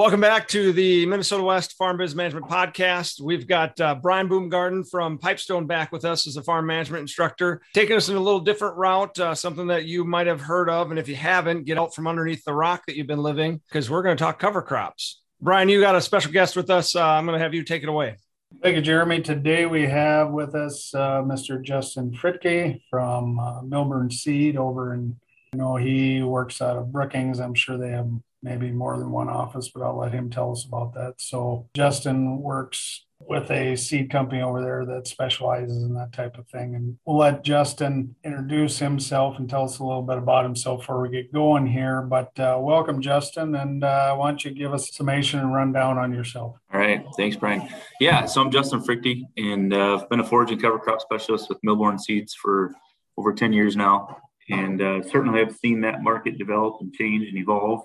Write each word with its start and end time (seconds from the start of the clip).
Welcome 0.00 0.22
back 0.22 0.48
to 0.48 0.72
the 0.72 1.04
Minnesota 1.04 1.42
West 1.42 1.76
Farm 1.76 1.98
Business 1.98 2.16
Management 2.16 2.46
Podcast. 2.46 3.20
We've 3.20 3.46
got 3.46 3.78
uh, 3.78 3.96
Brian 3.96 4.30
Boomgaarden 4.30 4.88
from 4.88 5.18
Pipestone 5.18 5.66
back 5.66 5.92
with 5.92 6.06
us 6.06 6.26
as 6.26 6.38
a 6.38 6.42
farm 6.42 6.66
management 6.66 7.02
instructor, 7.02 7.60
taking 7.74 7.94
us 7.98 8.08
in 8.08 8.16
a 8.16 8.20
little 8.20 8.40
different 8.40 8.78
route, 8.78 9.18
uh, 9.18 9.34
something 9.34 9.66
that 9.66 9.84
you 9.84 10.04
might 10.04 10.26
have 10.26 10.40
heard 10.40 10.70
of. 10.70 10.88
And 10.88 10.98
if 10.98 11.06
you 11.06 11.16
haven't, 11.16 11.64
get 11.64 11.76
out 11.76 11.94
from 11.94 12.06
underneath 12.06 12.42
the 12.44 12.54
rock 12.54 12.84
that 12.86 12.96
you've 12.96 13.08
been 13.08 13.22
living 13.22 13.60
because 13.68 13.90
we're 13.90 14.02
going 14.02 14.16
to 14.16 14.24
talk 14.24 14.38
cover 14.38 14.62
crops. 14.62 15.20
Brian, 15.38 15.68
you 15.68 15.82
got 15.82 15.94
a 15.94 16.00
special 16.00 16.32
guest 16.32 16.56
with 16.56 16.70
us. 16.70 16.96
Uh, 16.96 17.06
I'm 17.06 17.26
going 17.26 17.38
to 17.38 17.42
have 17.44 17.52
you 17.52 17.62
take 17.62 17.82
it 17.82 17.90
away. 17.90 18.16
Thank 18.62 18.76
you, 18.76 18.82
Jeremy. 18.82 19.20
Today 19.20 19.66
we 19.66 19.82
have 19.82 20.30
with 20.30 20.54
us 20.54 20.94
uh, 20.94 21.20
Mr. 21.20 21.62
Justin 21.62 22.10
Fruechte 22.12 22.80
from 22.88 23.38
uh, 23.38 23.60
Millborn 23.60 24.10
Seed 24.10 24.56
over 24.56 24.94
in, 24.94 25.20
you 25.52 25.58
know, 25.58 25.76
he 25.76 26.22
works 26.22 26.62
out 26.62 26.78
of 26.78 26.90
Brookings. 26.90 27.38
I'm 27.38 27.54
sure 27.54 27.76
they 27.76 27.90
have 27.90 28.08
maybe 28.42 28.70
more 28.70 28.98
than 28.98 29.10
one 29.10 29.28
office, 29.28 29.68
but 29.68 29.82
I'll 29.82 29.98
let 29.98 30.12
him 30.12 30.30
tell 30.30 30.52
us 30.52 30.64
about 30.64 30.94
that. 30.94 31.14
So 31.18 31.68
Justin 31.74 32.40
works 32.40 33.04
with 33.20 33.50
a 33.50 33.76
seed 33.76 34.10
company 34.10 34.40
over 34.40 34.62
there 34.62 34.84
that 34.86 35.06
specializes 35.06 35.82
in 35.82 35.94
that 35.94 36.12
type 36.12 36.38
of 36.38 36.48
thing. 36.48 36.74
And 36.74 36.98
we'll 37.04 37.18
let 37.18 37.44
Justin 37.44 38.14
introduce 38.24 38.78
himself 38.78 39.38
and 39.38 39.48
tell 39.48 39.64
us 39.64 39.78
a 39.78 39.84
little 39.84 40.02
bit 40.02 40.18
about 40.18 40.44
himself 40.44 40.80
before 40.80 41.02
we 41.02 41.10
get 41.10 41.32
going 41.32 41.66
here. 41.66 42.02
But 42.02 42.38
uh, 42.40 42.58
welcome, 42.60 43.00
Justin. 43.00 43.54
And 43.54 43.84
uh, 43.84 44.16
why 44.16 44.30
don't 44.30 44.44
you 44.44 44.52
give 44.52 44.72
us 44.72 44.88
a 44.88 44.92
summation 44.92 45.38
and 45.38 45.54
rundown 45.54 45.98
on 45.98 46.12
yourself? 46.12 46.56
All 46.72 46.80
right. 46.80 47.04
Thanks, 47.16 47.36
Brian. 47.36 47.68
Yeah. 48.00 48.24
So 48.24 48.40
I'm 48.40 48.50
Justin 48.50 48.80
Fruechte, 48.80 49.22
and 49.36 49.72
uh, 49.74 49.96
I've 49.96 50.08
been 50.08 50.20
a 50.20 50.24
forage 50.24 50.50
and 50.50 50.60
cover 50.60 50.78
crop 50.78 51.00
specialist 51.00 51.48
with 51.48 51.58
Millborn 51.64 52.00
Seeds 52.00 52.34
for 52.34 52.72
over 53.16 53.32
10 53.32 53.52
years 53.52 53.76
now. 53.76 54.16
And 54.48 54.82
uh, 54.82 55.02
certainly 55.02 55.38
have 55.38 55.54
seen 55.54 55.82
that 55.82 56.02
market 56.02 56.36
develop 56.36 56.78
and 56.80 56.92
change 56.92 57.28
and 57.28 57.38
evolve 57.38 57.82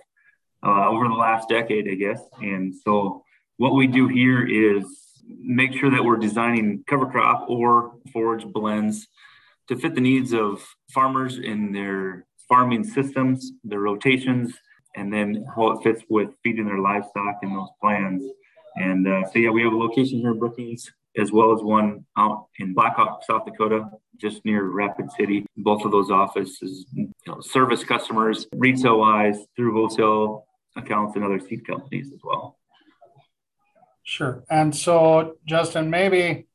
uh, 0.65 0.89
over 0.89 1.07
the 1.07 1.13
last 1.13 1.47
decade, 1.47 1.87
I 1.87 1.95
guess. 1.95 2.21
And 2.41 2.73
so 2.75 3.23
what 3.57 3.75
we 3.75 3.87
do 3.87 4.07
here 4.07 4.45
is 4.45 4.83
make 5.27 5.73
sure 5.73 5.91
that 5.91 6.03
we're 6.03 6.17
designing 6.17 6.83
cover 6.87 7.05
crop 7.05 7.45
or 7.47 7.93
forage 8.11 8.45
blends 8.45 9.07
to 9.67 9.75
fit 9.75 9.95
the 9.95 10.01
needs 10.01 10.33
of 10.33 10.65
farmers 10.91 11.37
in 11.39 11.71
their 11.71 12.25
farming 12.49 12.83
systems, 12.83 13.51
their 13.63 13.79
rotations, 13.79 14.53
and 14.95 15.11
then 15.11 15.45
how 15.55 15.71
it 15.71 15.83
fits 15.83 16.03
with 16.09 16.29
feeding 16.43 16.65
their 16.65 16.79
livestock 16.79 17.37
in 17.43 17.53
those 17.53 17.69
plans. 17.81 18.23
And 18.75 19.07
uh, 19.07 19.23
so, 19.31 19.39
yeah, 19.39 19.49
we 19.49 19.63
have 19.63 19.73
a 19.73 19.77
location 19.77 20.19
here 20.19 20.31
in 20.31 20.39
Brookings 20.39 20.91
as 21.17 21.31
well 21.31 21.53
as 21.53 21.63
one 21.63 22.05
out 22.17 22.47
in 22.59 22.73
Blackhawk, 22.73 23.23
South 23.23 23.45
Dakota, 23.45 23.89
just 24.17 24.43
near 24.43 24.65
Rapid 24.65 25.11
City. 25.11 25.45
Both 25.57 25.85
of 25.85 25.91
those 25.91 26.11
offices 26.11 26.85
you 26.93 27.09
know, 27.25 27.39
service 27.39 27.83
customers 27.83 28.47
retail 28.53 28.99
wise 28.99 29.37
through 29.55 29.73
wholesale 29.73 30.45
accounts 30.75 31.15
and 31.15 31.23
other 31.23 31.39
seed 31.39 31.65
companies 31.65 32.11
as 32.13 32.19
well. 32.23 32.57
Sure. 34.03 34.43
And 34.49 34.75
so, 34.75 35.37
Justin, 35.45 35.89
maybe, 35.89 36.47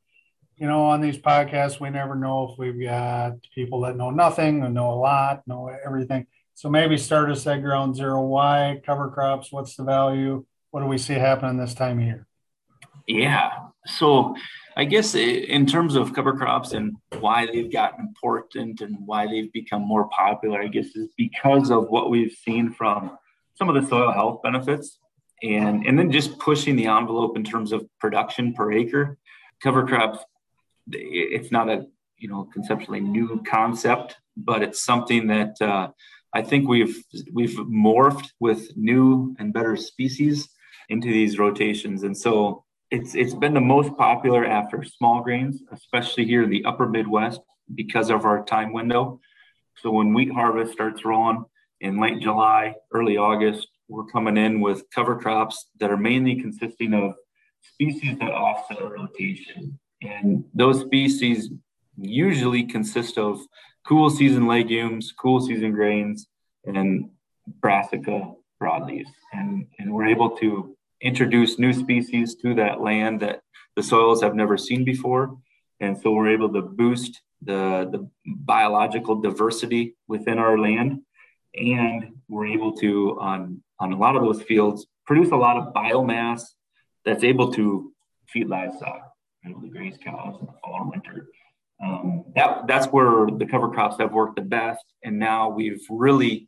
you 0.56 0.66
know, 0.66 0.84
on 0.84 1.00
these 1.00 1.18
podcasts, 1.18 1.80
we 1.80 1.90
never 1.90 2.14
know 2.14 2.50
if 2.50 2.58
we've 2.58 2.80
got 2.80 3.34
people 3.54 3.80
that 3.82 3.96
know 3.96 4.10
nothing 4.10 4.62
and 4.62 4.74
know 4.74 4.92
a 4.92 4.94
lot, 4.94 5.42
know 5.46 5.68
everything. 5.84 6.26
So 6.54 6.68
maybe 6.68 6.96
start 6.96 7.30
us 7.30 7.46
at 7.46 7.62
ground 7.62 7.96
zero. 7.96 8.22
Why 8.22 8.80
cover 8.84 9.10
crops? 9.10 9.50
What's 9.50 9.74
the 9.76 9.82
value? 9.82 10.44
What 10.70 10.80
do 10.80 10.86
we 10.86 10.98
see 10.98 11.14
happening 11.14 11.56
this 11.56 11.74
time 11.74 11.98
of 11.98 12.04
year? 12.04 12.26
Yeah. 13.06 13.50
So 13.86 14.36
I 14.76 14.84
guess 14.84 15.14
in 15.14 15.66
terms 15.66 15.96
of 15.96 16.12
cover 16.12 16.34
crops 16.34 16.72
and 16.72 16.96
why 17.18 17.46
they've 17.46 17.72
gotten 17.72 18.00
important 18.06 18.80
and 18.82 18.96
why 19.04 19.26
they've 19.26 19.52
become 19.52 19.82
more 19.82 20.08
popular, 20.10 20.62
I 20.62 20.68
guess 20.68 20.94
is 20.94 21.08
because 21.16 21.70
of 21.70 21.88
what 21.88 22.10
we've 22.10 22.32
seen 22.44 22.70
from 22.70 23.18
some 23.60 23.68
of 23.68 23.80
the 23.80 23.86
soil 23.88 24.10
health 24.10 24.40
benefits 24.42 24.98
and 25.42 25.86
and 25.86 25.98
then 25.98 26.10
just 26.10 26.38
pushing 26.38 26.74
the 26.76 26.86
envelope 26.86 27.36
in 27.36 27.44
terms 27.44 27.72
of 27.72 27.86
production 28.00 28.54
per 28.54 28.72
acre. 28.72 29.18
Cover 29.62 29.86
crops 29.86 30.18
it's 30.92 31.52
not 31.52 31.68
a 31.68 31.86
you 32.18 32.28
know 32.28 32.48
conceptually 32.52 33.00
new 33.00 33.40
concept 33.46 34.16
but 34.36 34.62
it's 34.62 34.82
something 34.82 35.28
that 35.28 35.54
uh, 35.60 35.88
i 36.34 36.42
think 36.42 36.66
we've 36.66 37.04
we've 37.32 37.56
morphed 37.90 38.30
with 38.40 38.76
new 38.76 39.36
and 39.38 39.52
better 39.52 39.76
species 39.76 40.48
into 40.90 41.08
these 41.08 41.38
rotations. 41.38 42.02
And 42.02 42.16
so 42.16 42.64
it's 42.90 43.14
it's 43.14 43.34
been 43.34 43.54
the 43.54 43.60
most 43.60 43.96
popular 43.96 44.44
after 44.44 44.82
small 44.82 45.22
grains 45.22 45.62
especially 45.70 46.26
here 46.26 46.42
in 46.42 46.50
the 46.50 46.64
upper 46.64 46.88
midwest 46.88 47.40
because 47.74 48.10
of 48.10 48.24
our 48.24 48.44
time 48.44 48.72
window. 48.72 49.20
So 49.76 49.92
when 49.92 50.12
wheat 50.12 50.32
harvest 50.32 50.72
starts 50.72 51.04
rolling 51.04 51.44
in 51.80 51.98
late 52.00 52.20
July, 52.20 52.74
early 52.92 53.16
August, 53.16 53.68
we're 53.88 54.06
coming 54.06 54.36
in 54.36 54.60
with 54.60 54.84
cover 54.94 55.16
crops 55.16 55.66
that 55.78 55.90
are 55.90 55.96
mainly 55.96 56.40
consisting 56.40 56.94
of 56.94 57.14
species 57.62 58.18
that 58.18 58.30
offset 58.30 58.78
rotation. 58.82 59.78
And 60.02 60.44
those 60.54 60.80
species 60.80 61.50
usually 61.96 62.64
consist 62.64 63.18
of 63.18 63.40
cool 63.86 64.10
season 64.10 64.46
legumes, 64.46 65.12
cool 65.12 65.40
season 65.40 65.72
grains, 65.72 66.28
and 66.64 67.10
brassica 67.60 68.32
broadleaves. 68.62 69.10
And, 69.32 69.66
and 69.78 69.92
we're 69.92 70.06
able 70.06 70.30
to 70.36 70.76
introduce 71.00 71.58
new 71.58 71.72
species 71.72 72.34
to 72.36 72.54
that 72.54 72.80
land 72.80 73.20
that 73.20 73.40
the 73.76 73.82
soils 73.82 74.22
have 74.22 74.34
never 74.34 74.56
seen 74.56 74.84
before. 74.84 75.36
And 75.80 75.98
so 75.98 76.12
we're 76.12 76.32
able 76.32 76.52
to 76.52 76.62
boost 76.62 77.20
the, 77.42 77.88
the 77.90 78.08
biological 78.26 79.16
diversity 79.20 79.96
within 80.06 80.38
our 80.38 80.58
land 80.58 81.00
and 81.54 82.12
we're 82.28 82.46
able 82.46 82.72
to 82.76 83.18
on 83.20 83.62
on 83.78 83.92
a 83.92 83.96
lot 83.96 84.16
of 84.16 84.22
those 84.22 84.42
fields 84.42 84.86
produce 85.06 85.30
a 85.32 85.36
lot 85.36 85.56
of 85.56 85.72
biomass 85.74 86.42
that's 87.04 87.24
able 87.24 87.52
to 87.52 87.92
feed 88.28 88.48
livestock, 88.48 89.12
able 89.46 89.60
to 89.60 89.68
graze 89.68 89.96
cows 90.04 90.36
in 90.40 90.46
the 90.46 90.52
fall 90.62 90.82
and 90.82 90.90
winter. 90.90 91.26
Um, 91.82 92.24
that 92.36 92.66
that's 92.66 92.86
where 92.86 93.26
the 93.26 93.46
cover 93.46 93.70
crops 93.70 93.96
have 93.98 94.12
worked 94.12 94.36
the 94.36 94.42
best, 94.42 94.84
and 95.02 95.18
now 95.18 95.48
we've 95.48 95.82
really 95.88 96.46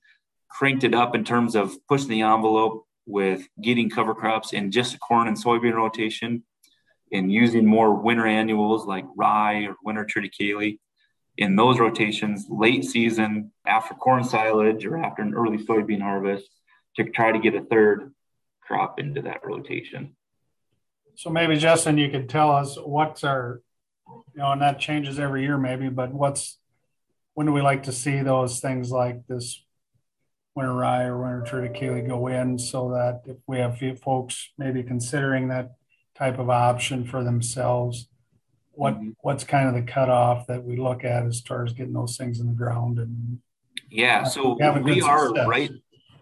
cranked 0.50 0.84
it 0.84 0.94
up 0.94 1.14
in 1.14 1.24
terms 1.24 1.56
of 1.56 1.74
pushing 1.88 2.08
the 2.08 2.20
envelope 2.20 2.84
with 3.06 3.48
getting 3.62 3.88
cover 3.90 4.14
crops 4.14 4.52
in 4.52 4.70
just 4.70 5.00
corn 5.00 5.26
and 5.26 5.36
soybean 5.36 5.74
rotation, 5.74 6.44
and 7.12 7.32
using 7.32 7.66
more 7.66 7.94
winter 7.94 8.26
annuals 8.26 8.86
like 8.86 9.06
rye 9.16 9.64
or 9.64 9.76
winter 9.82 10.06
triticale 10.06 10.78
in 11.38 11.56
those 11.56 11.78
rotations 11.78 12.47
late 12.48 12.84
season 12.84 13.50
after 13.66 13.94
corn 13.94 14.25
silage 14.25 14.84
or 14.84 14.98
after 14.98 15.22
an 15.22 15.34
early 15.34 15.59
soybean 15.59 16.03
harvest 16.03 16.48
to 16.97 17.04
try 17.04 17.32
to 17.32 17.38
get 17.38 17.54
a 17.54 17.62
third 17.62 18.12
crop 18.60 18.98
into 18.98 19.22
that 19.22 19.44
rotation. 19.44 20.15
So 21.15 21.31
maybe 21.31 21.56
Justin, 21.56 21.98
you 21.98 22.10
could 22.10 22.28
tell 22.28 22.50
us 22.50 22.76
what's 22.76 23.25
our, 23.25 23.62
you 24.09 24.22
know, 24.37 24.53
and 24.53 24.62
that 24.62 24.78
changes 24.78 25.19
every 25.19 25.43
year 25.43 25.59
maybe, 25.59 25.88
but 25.88 26.12
what's 26.12 26.59
when 27.34 27.47
do 27.47 27.53
we 27.53 27.62
like 27.62 27.84
to 27.84 27.93
see 27.93 28.20
those 28.20 28.60
things 28.60 28.91
like 28.91 29.26
this 29.26 29.64
winter 30.54 30.75
rye 30.75 31.04
or 31.04 31.16
winter 31.16 31.44
triticale 31.47 32.06
go 32.06 32.26
in 32.26 32.59
so 32.59 32.91
that 32.91 33.22
if 33.25 33.38
we 33.47 33.59
have 33.59 33.78
folks 34.00 34.50
maybe 34.59 34.82
considering 34.82 35.49
that 35.49 35.72
type 36.14 36.38
of 36.38 36.50
option 36.50 37.04
for 37.04 37.25
themselves, 37.25 38.09
what 38.82 38.94
mm-hmm. 38.94 39.10
what's 39.20 39.44
kind 39.44 39.69
of 39.69 39.75
the 39.75 39.93
cutoff 39.93 40.48
that 40.48 40.65
we 40.65 40.76
look 40.76 41.04
at 41.04 41.25
as 41.25 41.41
far 41.41 41.65
as 41.65 41.72
getting 41.72 41.93
those 41.93 42.16
things 42.16 42.41
in 42.41 42.48
the 42.48 42.53
ground 42.53 42.98
and 42.98 43.38
yeah 43.91 44.25
so 44.25 44.56
we 44.82 45.00
are 45.00 45.28
success. 45.28 45.47
right 45.47 45.70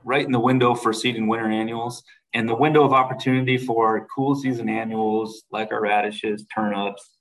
right 0.04 0.26
in 0.26 0.32
the 0.32 0.40
window 0.40 0.74
for 0.74 0.92
seeding 0.92 1.26
winter 1.26 1.48
annuals 1.50 2.02
and 2.34 2.46
the 2.46 2.54
window 2.54 2.84
of 2.84 2.92
opportunity 2.92 3.56
for 3.56 4.06
cool 4.14 4.34
season 4.34 4.68
annuals 4.68 5.44
like 5.50 5.72
our 5.72 5.80
radishes 5.80 6.44
turnips 6.54 7.16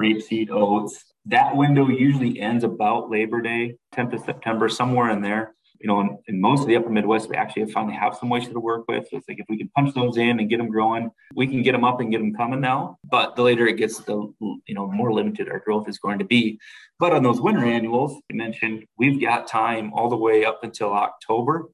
rapeseed 0.00 0.50
oats 0.50 1.12
that 1.24 1.56
window 1.56 1.88
usually 1.88 2.38
ends 2.38 2.62
about 2.62 3.10
labor 3.10 3.40
day 3.40 3.74
10th 3.92 4.12
of 4.12 4.24
september 4.24 4.68
somewhere 4.68 5.10
in 5.10 5.20
there 5.20 5.52
you 5.80 5.88
know, 5.88 6.00
in, 6.00 6.18
in, 6.28 6.40
most 6.40 6.62
of 6.62 6.68
the 6.68 6.76
upper 6.76 6.90
Midwest, 6.90 7.28
we 7.28 7.36
actually 7.36 7.70
finally 7.72 7.94
have 7.94 8.16
some 8.16 8.28
moisture 8.28 8.52
to 8.52 8.60
work 8.60 8.84
with. 8.88 9.08
So 9.10 9.16
it's 9.16 9.28
like 9.28 9.38
if 9.38 9.46
we 9.48 9.58
can 9.58 9.68
punch 9.70 9.94
those 9.94 10.16
in 10.16 10.40
and 10.40 10.48
get 10.48 10.58
them 10.58 10.68
growing, 10.68 11.10
we 11.34 11.46
can 11.46 11.62
get 11.62 11.72
them 11.72 11.84
up 11.84 12.00
and 12.00 12.10
get 12.10 12.18
them 12.18 12.34
coming 12.34 12.60
now. 12.60 12.98
But 13.04 13.36
the 13.36 13.42
later 13.42 13.66
it 13.66 13.76
gets, 13.76 13.98
the 13.98 14.32
you 14.40 14.74
know 14.74 14.90
more 14.90 15.12
limited 15.12 15.48
our 15.48 15.60
growth 15.60 15.88
is 15.88 15.98
going 15.98 16.18
to 16.18 16.24
be. 16.24 16.58
But 16.98 17.12
on 17.12 17.22
those 17.22 17.40
winter 17.40 17.64
annuals, 17.64 18.20
you 18.28 18.36
mentioned 18.36 18.84
we've 18.98 19.20
got 19.20 19.46
time 19.46 19.92
all 19.92 20.08
the 20.08 20.16
way 20.16 20.44
up 20.44 20.60
until 20.62 20.92
October, 20.92 21.68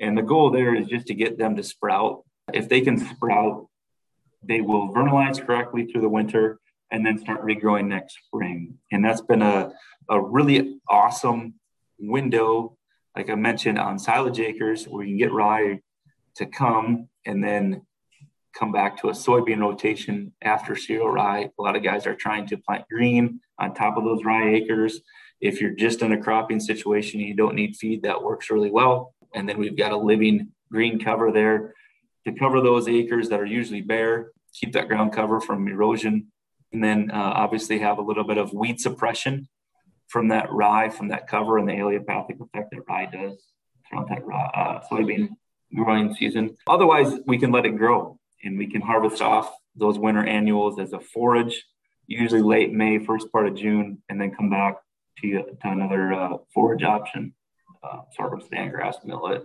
and 0.00 0.16
the 0.16 0.22
goal 0.22 0.50
there 0.50 0.74
is 0.74 0.86
just 0.86 1.06
to 1.06 1.14
get 1.14 1.38
them 1.38 1.56
to 1.56 1.62
sprout. 1.62 2.24
If 2.52 2.68
they 2.68 2.80
can 2.80 2.98
sprout, 2.98 3.68
they 4.42 4.60
will 4.60 4.92
vernalize 4.92 5.40
correctly 5.40 5.86
through 5.86 6.02
the 6.02 6.08
winter 6.08 6.60
and 6.90 7.04
then 7.04 7.18
start 7.18 7.44
regrowing 7.44 7.88
next 7.88 8.18
spring. 8.26 8.78
And 8.92 9.04
that's 9.04 9.20
been 9.20 9.42
a, 9.42 9.72
a 10.08 10.20
really 10.20 10.78
awesome 10.88 11.54
window 11.98 12.76
like 13.16 13.30
I 13.30 13.34
mentioned 13.34 13.78
on 13.78 13.98
silage 13.98 14.38
acres, 14.38 14.84
where 14.84 15.02
you 15.02 15.12
can 15.12 15.18
get 15.18 15.32
rye 15.32 15.80
to 16.36 16.46
come 16.46 17.08
and 17.24 17.42
then 17.42 17.82
come 18.54 18.72
back 18.72 19.00
to 19.00 19.08
a 19.08 19.12
soybean 19.12 19.60
rotation 19.60 20.32
after 20.42 20.76
cereal 20.76 21.10
rye. 21.10 21.50
A 21.58 21.62
lot 21.62 21.76
of 21.76 21.82
guys 21.82 22.06
are 22.06 22.14
trying 22.14 22.46
to 22.48 22.58
plant 22.58 22.84
green 22.90 23.40
on 23.58 23.74
top 23.74 23.96
of 23.96 24.04
those 24.04 24.24
rye 24.24 24.50
acres. 24.50 25.00
If 25.40 25.60
you're 25.60 25.74
just 25.74 26.02
in 26.02 26.12
a 26.12 26.20
cropping 26.20 26.60
situation, 26.60 27.20
you 27.20 27.34
don't 27.34 27.54
need 27.54 27.76
feed, 27.76 28.02
that 28.02 28.22
works 28.22 28.50
really 28.50 28.70
well. 28.70 29.14
And 29.34 29.48
then 29.48 29.58
we've 29.58 29.76
got 29.76 29.92
a 29.92 29.96
living 29.96 30.52
green 30.70 30.98
cover 30.98 31.32
there 31.32 31.74
to 32.26 32.32
cover 32.32 32.60
those 32.60 32.88
acres 32.88 33.28
that 33.30 33.40
are 33.40 33.46
usually 33.46 33.82
bare, 33.82 34.30
keep 34.52 34.72
that 34.72 34.88
ground 34.88 35.12
cover 35.12 35.40
from 35.40 35.68
erosion, 35.68 36.26
and 36.72 36.82
then 36.82 37.10
uh, 37.10 37.32
obviously 37.34 37.78
have 37.78 37.98
a 37.98 38.02
little 38.02 38.24
bit 38.24 38.38
of 38.38 38.52
weed 38.52 38.80
suppression 38.80 39.48
from 40.08 40.28
that 40.28 40.52
rye, 40.52 40.88
from 40.88 41.08
that 41.08 41.28
cover, 41.28 41.58
and 41.58 41.68
the 41.68 41.72
allelopathic 41.72 42.40
effect 42.40 42.70
that 42.72 42.82
rye 42.88 43.06
does 43.06 43.42
throughout 43.88 44.08
that 44.08 44.24
rye, 44.24 44.50
uh, 44.54 44.80
soybean 44.90 45.28
growing 45.74 46.14
season. 46.14 46.56
Otherwise, 46.68 47.14
we 47.26 47.38
can 47.38 47.50
let 47.50 47.66
it 47.66 47.76
grow 47.76 48.18
and 48.44 48.58
we 48.58 48.66
can 48.66 48.80
harvest 48.80 49.20
off 49.20 49.52
those 49.74 49.98
winter 49.98 50.24
annuals 50.24 50.78
as 50.78 50.92
a 50.92 51.00
forage, 51.00 51.64
usually 52.06 52.42
late 52.42 52.72
May, 52.72 52.98
first 52.98 53.30
part 53.32 53.46
of 53.46 53.56
June, 53.56 54.02
and 54.08 54.20
then 54.20 54.30
come 54.30 54.50
back 54.50 54.76
to, 55.20 55.42
to 55.42 55.68
another 55.68 56.12
uh, 56.12 56.36
forage 56.52 56.82
option, 56.82 57.34
uh, 57.82 58.00
sorghum, 58.16 58.40
stand 58.40 58.72
grass, 58.72 58.98
millet, 59.04 59.44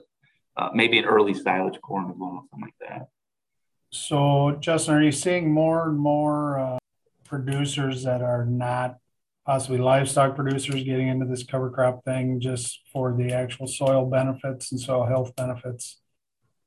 uh, 0.57 0.69
maybe 0.73 0.97
an 0.99 1.05
early 1.05 1.33
silage 1.33 1.79
corn 1.81 2.09
as 2.09 2.15
well, 2.17 2.47
something 2.51 2.61
like 2.61 2.89
that. 2.89 3.07
So, 3.89 4.57
Justin, 4.59 4.95
are 4.95 5.03
you 5.03 5.11
seeing 5.11 5.51
more 5.51 5.87
and 5.87 5.97
more 5.97 6.59
uh, 6.59 6.77
producers 7.25 8.03
that 8.03 8.21
are 8.21 8.45
not 8.45 8.97
possibly 9.51 9.79
livestock 9.79 10.33
producers 10.33 10.81
getting 10.85 11.09
into 11.09 11.25
this 11.25 11.43
cover 11.43 11.69
crop 11.69 12.05
thing 12.05 12.39
just 12.39 12.79
for 12.93 13.13
the 13.17 13.33
actual 13.33 13.67
soil 13.67 14.05
benefits 14.05 14.71
and 14.71 14.79
soil 14.79 15.05
health 15.05 15.35
benefits? 15.35 15.99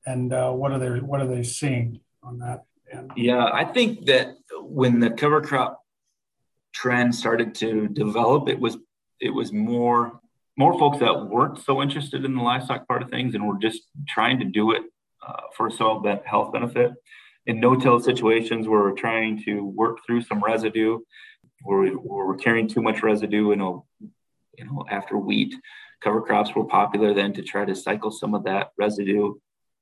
And 0.04 0.34
uh, 0.34 0.50
what 0.50 0.70
are 0.70 0.78
they 0.78 1.00
what 1.00 1.22
are 1.22 1.26
they 1.26 1.44
seeing 1.44 2.00
on 2.22 2.40
that? 2.40 2.64
End? 2.92 3.10
Yeah, 3.16 3.48
I 3.50 3.64
think 3.64 4.04
that 4.04 4.34
when 4.60 5.00
the 5.00 5.08
cover 5.08 5.40
crop 5.40 5.80
trend 6.74 7.14
started 7.14 7.54
to 7.62 7.88
develop, 7.88 8.50
it 8.50 8.60
was 8.60 8.76
it 9.18 9.30
was 9.30 9.50
more 9.50 10.20
more 10.58 10.78
folks 10.78 10.98
that 10.98 11.26
weren't 11.26 11.58
so 11.58 11.80
interested 11.80 12.22
in 12.26 12.34
the 12.34 12.42
livestock 12.42 12.86
part 12.86 13.00
of 13.02 13.08
things 13.08 13.34
and 13.34 13.48
were 13.48 13.58
just 13.58 13.80
trying 14.06 14.38
to 14.40 14.44
do 14.44 14.72
it 14.72 14.82
uh, 15.26 15.44
for 15.56 15.70
soil 15.70 16.04
health 16.26 16.52
benefit. 16.52 16.92
In 17.46 17.60
no-till 17.60 18.00
situations 18.00 18.68
where 18.68 18.80
we're 18.80 18.92
trying 19.06 19.42
to 19.44 19.64
work 19.64 19.98
through 20.06 20.22
some 20.22 20.40
residue, 20.42 20.98
where, 21.64 21.80
we, 21.80 21.90
where 21.90 22.26
we're 22.26 22.36
carrying 22.36 22.68
too 22.68 22.82
much 22.82 23.02
residue, 23.02 23.50
know, 23.56 23.86
you 24.56 24.64
know, 24.64 24.84
after 24.88 25.18
wheat, 25.18 25.52
cover 26.02 26.20
crops 26.20 26.54
were 26.54 26.64
popular 26.64 27.12
then 27.12 27.32
to 27.32 27.42
try 27.42 27.64
to 27.64 27.74
cycle 27.74 28.10
some 28.10 28.34
of 28.34 28.44
that 28.44 28.70
residue, 28.78 29.34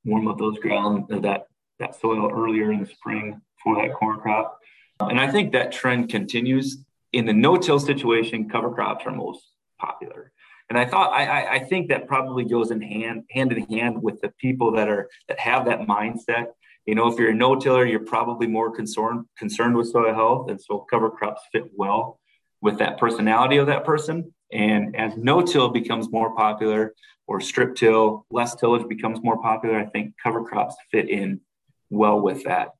warm 0.03 0.27
up 0.27 0.37
those 0.39 0.57
ground, 0.57 1.11
uh, 1.11 1.19
that 1.19 1.47
that 1.79 1.99
soil 1.99 2.31
earlier 2.31 2.71
in 2.71 2.79
the 2.79 2.85
spring 2.85 3.41
for 3.61 3.75
that 3.75 3.93
corn 3.93 4.19
crop. 4.19 4.59
And 4.99 5.19
I 5.19 5.29
think 5.29 5.51
that 5.51 5.71
trend 5.71 6.09
continues. 6.09 6.77
In 7.11 7.25
the 7.25 7.33
no-till 7.33 7.79
situation, 7.79 8.49
cover 8.49 8.71
crops 8.71 9.05
are 9.05 9.11
most 9.11 9.43
popular. 9.79 10.31
And 10.69 10.77
I 10.79 10.85
thought 10.85 11.11
I, 11.13 11.55
I 11.55 11.59
think 11.59 11.89
that 11.89 12.07
probably 12.07 12.45
goes 12.45 12.71
in 12.71 12.81
hand 12.81 13.25
hand 13.29 13.51
in 13.51 13.65
hand 13.67 14.01
with 14.01 14.21
the 14.21 14.29
people 14.39 14.71
that 14.77 14.87
are 14.87 15.09
that 15.27 15.39
have 15.39 15.65
that 15.65 15.81
mindset. 15.81 16.47
You 16.85 16.95
know, 16.95 17.07
if 17.07 17.17
you're 17.17 17.29
a 17.29 17.33
no-tiller, 17.33 17.85
you're 17.85 18.01
probably 18.01 18.47
more 18.47 18.71
concerned 18.71 19.25
concerned 19.37 19.75
with 19.75 19.89
soil 19.89 20.13
health, 20.13 20.49
and 20.49 20.61
so 20.61 20.79
cover 20.79 21.09
crops 21.09 21.41
fit 21.51 21.71
well 21.75 22.19
with 22.61 22.79
that 22.79 22.97
personality 22.97 23.57
of 23.57 23.67
that 23.67 23.85
person. 23.85 24.33
And 24.51 24.95
as 24.95 25.17
no-till 25.17 25.69
becomes 25.69 26.11
more 26.11 26.35
popular, 26.35 26.93
or 27.27 27.39
strip 27.39 27.75
till, 27.75 28.25
less 28.29 28.55
tillage 28.55 28.87
becomes 28.87 29.21
more 29.23 29.41
popular, 29.41 29.79
I 29.79 29.85
think 29.85 30.15
cover 30.21 30.43
crops 30.43 30.75
fit 30.91 31.09
in 31.09 31.41
well 31.89 32.19
with 32.19 32.43
that 32.43 32.71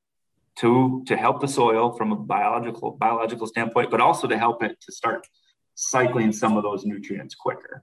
to 0.56 1.02
to 1.06 1.16
help 1.16 1.40
the 1.40 1.48
soil 1.48 1.92
from 1.92 2.12
a 2.12 2.16
biological 2.16 2.92
biological 2.92 3.46
standpoint, 3.46 3.90
but 3.90 4.00
also 4.00 4.26
to 4.28 4.38
help 4.38 4.62
it 4.62 4.80
to 4.82 4.92
start 4.92 5.26
cycling 5.74 6.32
some 6.32 6.56
of 6.56 6.62
those 6.62 6.84
nutrients 6.84 7.34
quicker. 7.34 7.82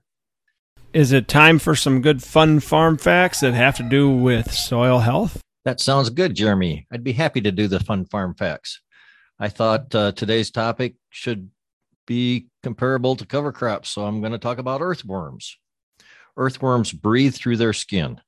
Is 0.92 1.12
it 1.12 1.26
time 1.26 1.58
for 1.58 1.74
some 1.74 2.02
good 2.02 2.22
fun 2.22 2.60
farm 2.60 2.98
facts 2.98 3.40
that 3.40 3.54
have 3.54 3.76
to 3.76 3.82
do 3.82 4.10
with 4.10 4.52
soil 4.52 5.00
health? 5.00 5.40
That 5.64 5.80
sounds 5.80 6.10
good, 6.10 6.34
Jeremy. 6.34 6.86
I'd 6.92 7.04
be 7.04 7.12
happy 7.12 7.40
to 7.42 7.52
do 7.52 7.68
the 7.68 7.80
fun 7.80 8.04
farm 8.06 8.34
facts. 8.34 8.80
I 9.38 9.48
thought 9.48 9.94
uh, 9.94 10.12
today's 10.12 10.50
topic 10.50 10.96
should 11.10 11.50
be 12.06 12.48
comparable 12.62 13.16
to 13.16 13.26
cover 13.26 13.52
crops, 13.52 13.90
so 13.90 14.04
I'm 14.04 14.20
going 14.20 14.32
to 14.32 14.38
talk 14.38 14.58
about 14.58 14.80
earthworms. 14.80 15.56
Earthworms 16.36 16.92
breathe 16.92 17.34
through 17.34 17.58
their 17.58 17.72
skin. 17.72 18.20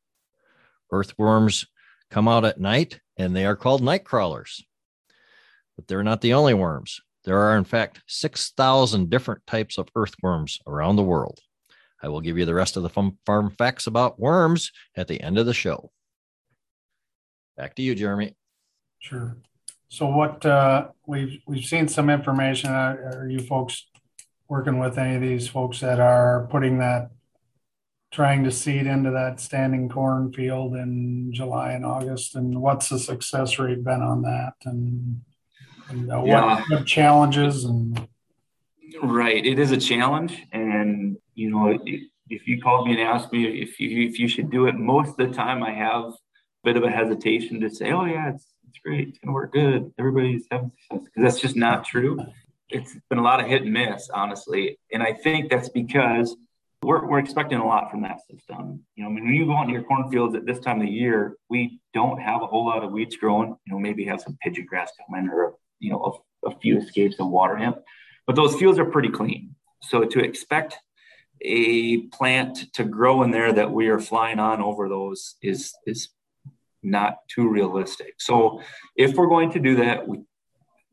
Earthworms 0.93 1.67
come 2.11 2.29
out 2.29 2.45
at 2.45 2.61
night 2.61 3.01
and 3.17 3.35
they 3.35 3.47
are 3.47 3.57
called 3.57 3.83
night 3.83 4.05
crawlers. 4.05 4.65
But 5.77 5.89
they're 5.89 6.05
not 6.05 6.21
the 6.21 6.35
only 6.35 6.55
worms. 6.55 7.01
There 7.25 7.39
are, 7.39 7.57
in 7.57 7.65
fact, 7.65 8.03
6,000 8.07 9.11
different 9.11 9.47
types 9.47 9.79
of 9.79 9.89
earthworms 9.97 10.61
around 10.67 10.97
the 10.97 11.03
world. 11.03 11.41
I 12.03 12.09
will 12.09 12.21
give 12.21 12.37
you 12.39 12.45
the 12.45 12.55
rest 12.55 12.77
of 12.77 12.83
the 12.83 12.91
fun 12.91 13.19
farm 13.25 13.51
facts 13.51 13.87
about 13.87 14.21
worms 14.21 14.71
at 14.95 15.09
the 15.09 15.21
end 15.21 15.39
of 15.39 15.47
the 15.47 15.55
show. 15.55 15.91
Back 17.57 17.75
to 17.77 17.83
you, 17.83 17.95
Jeremy. 17.95 18.35
Sure. 18.99 19.37
So, 19.89 20.07
what 20.07 20.45
uh, 20.45 20.89
we've 21.07 21.41
we've 21.47 21.65
seen 21.65 21.89
some 21.89 22.11
information. 22.11 22.71
Are 22.71 23.29
you 23.31 23.41
folks 23.41 23.87
working 24.49 24.79
with 24.79 24.99
any 24.99 25.15
of 25.15 25.23
these 25.23 25.49
folks 25.49 25.81
that 25.81 26.01
are 26.01 26.49
putting 26.51 26.79
that 26.79 27.11
trying 28.15 28.45
to 28.45 28.51
seed 28.51 28.87
into 28.87 29.11
that 29.11 29.41
standing 29.41 29.89
corn 29.89 30.33
field 30.33 30.77
in 30.77 31.33
July 31.33 31.73
and 31.73 31.85
August, 31.85 32.37
and 32.37 32.61
what's 32.61 32.89
the 32.89 32.99
success 32.99 33.59
rate 33.59 33.83
been 33.83 34.03
on 34.03 34.23
that, 34.23 34.53
and, 34.65 35.21
and 35.89 36.13
uh, 36.13 36.23
yeah. 36.25 36.55
what, 36.55 36.71
what 36.71 36.87
challenges 36.87 37.65
and 37.65 38.09
right, 39.03 39.45
it 39.45 39.59
is 39.59 39.73
a 39.73 39.77
challenge, 39.77 40.41
and 40.53 41.17
you 41.35 41.51
know, 41.51 41.77
if 42.31 42.47
you 42.47 42.63
called 42.63 42.87
me 42.87 42.93
and 42.93 43.01
asked 43.01 43.33
me 43.33 43.47
if 43.47 43.81
you 43.81 44.09
if 44.09 44.19
you 44.19 44.29
should 44.29 44.51
do 44.51 44.67
it, 44.67 44.77
most 44.77 45.11
of 45.11 45.17
the 45.17 45.29
time 45.29 45.63
I 45.63 45.73
have 45.73 46.05
a 46.05 46.13
bit 46.65 46.77
of 46.77 46.85
a 46.85 46.91
hesitation 46.91 47.61
to 47.61 47.71
say, 47.71 47.93
oh 47.93 48.05
yeah, 48.05 48.31
it's 48.35 48.47
it's 48.69 48.79
great, 48.85 49.09
it's 49.09 49.19
gonna 49.19 49.33
work 49.33 49.53
good, 49.53 49.93
everybody's 49.99 50.47
having 50.51 50.73
success, 50.81 51.05
because 51.05 51.23
that's 51.23 51.41
just 51.41 51.57
not 51.57 51.85
true. 51.85 52.19
It's 52.71 52.97
been 53.09 53.19
a 53.19 53.23
lot 53.23 53.41
of 53.41 53.47
hit 53.47 53.63
and 53.63 53.73
miss, 53.73 54.09
honestly, 54.11 54.79
and 54.93 55.03
I 55.03 55.13
think 55.13 55.51
that's 55.51 55.69
because 55.69 56.35
we're, 56.83 57.07
we're 57.07 57.19
expecting 57.19 57.59
a 57.59 57.67
lot 57.67 57.91
from 57.91 58.03
that 58.03 58.19
system. 58.31 58.85
You 58.95 59.05
know, 59.05 59.11
I 59.11 59.13
mean, 59.13 59.25
when 59.25 59.35
you 59.35 59.47
go 59.47 59.57
out 59.57 59.65
in 59.65 59.71
your 59.71 59.85
cornfields 59.85 60.35
at 60.35 60.45
this 60.45 60.61
time 60.61 60.81
of 60.81 60.87
the 60.87 60.93
year, 60.93 61.37
we 61.49 61.81
don't 61.95 62.21
have 62.21 62.43
a 62.43 62.47
whole 62.47 62.67
lot 62.67 62.85
of 62.85 62.91
weeds 62.91 63.17
growing. 63.17 63.57
You 63.67 63.73
know, 63.73 63.79
maybe 63.79 64.05
have 64.05 64.21
some 64.21 64.37
pigeon 64.43 64.67
grass 64.67 64.93
come 64.99 65.19
in 65.19 65.31
or, 65.31 65.55
you 65.79 65.91
know, 65.91 66.21
a, 66.45 66.51
a 66.51 66.59
few 66.59 66.79
escapes 66.79 67.17
of 67.21 67.29
water 67.29 67.57
hemp, 67.57 67.79
but 68.27 68.37
those 68.37 68.55
fields 68.57 68.79
are 68.79 68.85
pretty 68.85 69.09
clean. 69.09 69.55
So 69.83 70.05
to 70.05 70.19
expect 70.21 70.79
a 71.41 72.03
plant 72.09 72.73
to 72.75 72.85
grow 72.85 73.23
in 73.23 73.31
there 73.31 73.53
that 73.53 73.71
we 73.71 73.89
are 73.89 74.01
flying 74.01 74.39
on 74.39 74.61
over 74.61 74.89
those 74.89 75.37
is, 75.43 75.73
is 75.87 76.09
not 76.85 77.19
too 77.29 77.49
realistic. 77.49 78.15
So 78.19 78.61
if 78.97 79.15
we're 79.15 79.29
going 79.29 79.51
to 79.53 79.61
do 79.61 79.77
that, 79.77 80.07
we 80.07 80.23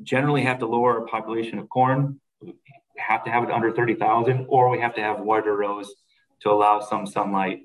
generally 0.01 0.41
have 0.43 0.59
to 0.59 0.65
lower 0.65 0.99
our 0.99 1.07
population 1.07 1.59
of 1.59 1.69
corn 1.69 2.19
We 2.41 2.53
have 2.97 3.23
to 3.25 3.31
have 3.31 3.43
it 3.43 3.51
under 3.51 3.71
30,000 3.71 4.45
or 4.49 4.69
we 4.69 4.79
have 4.79 4.95
to 4.95 5.01
have 5.01 5.19
wider 5.19 5.55
rows 5.55 5.93
to 6.41 6.49
allow 6.49 6.79
some 6.79 7.05
sunlight 7.05 7.61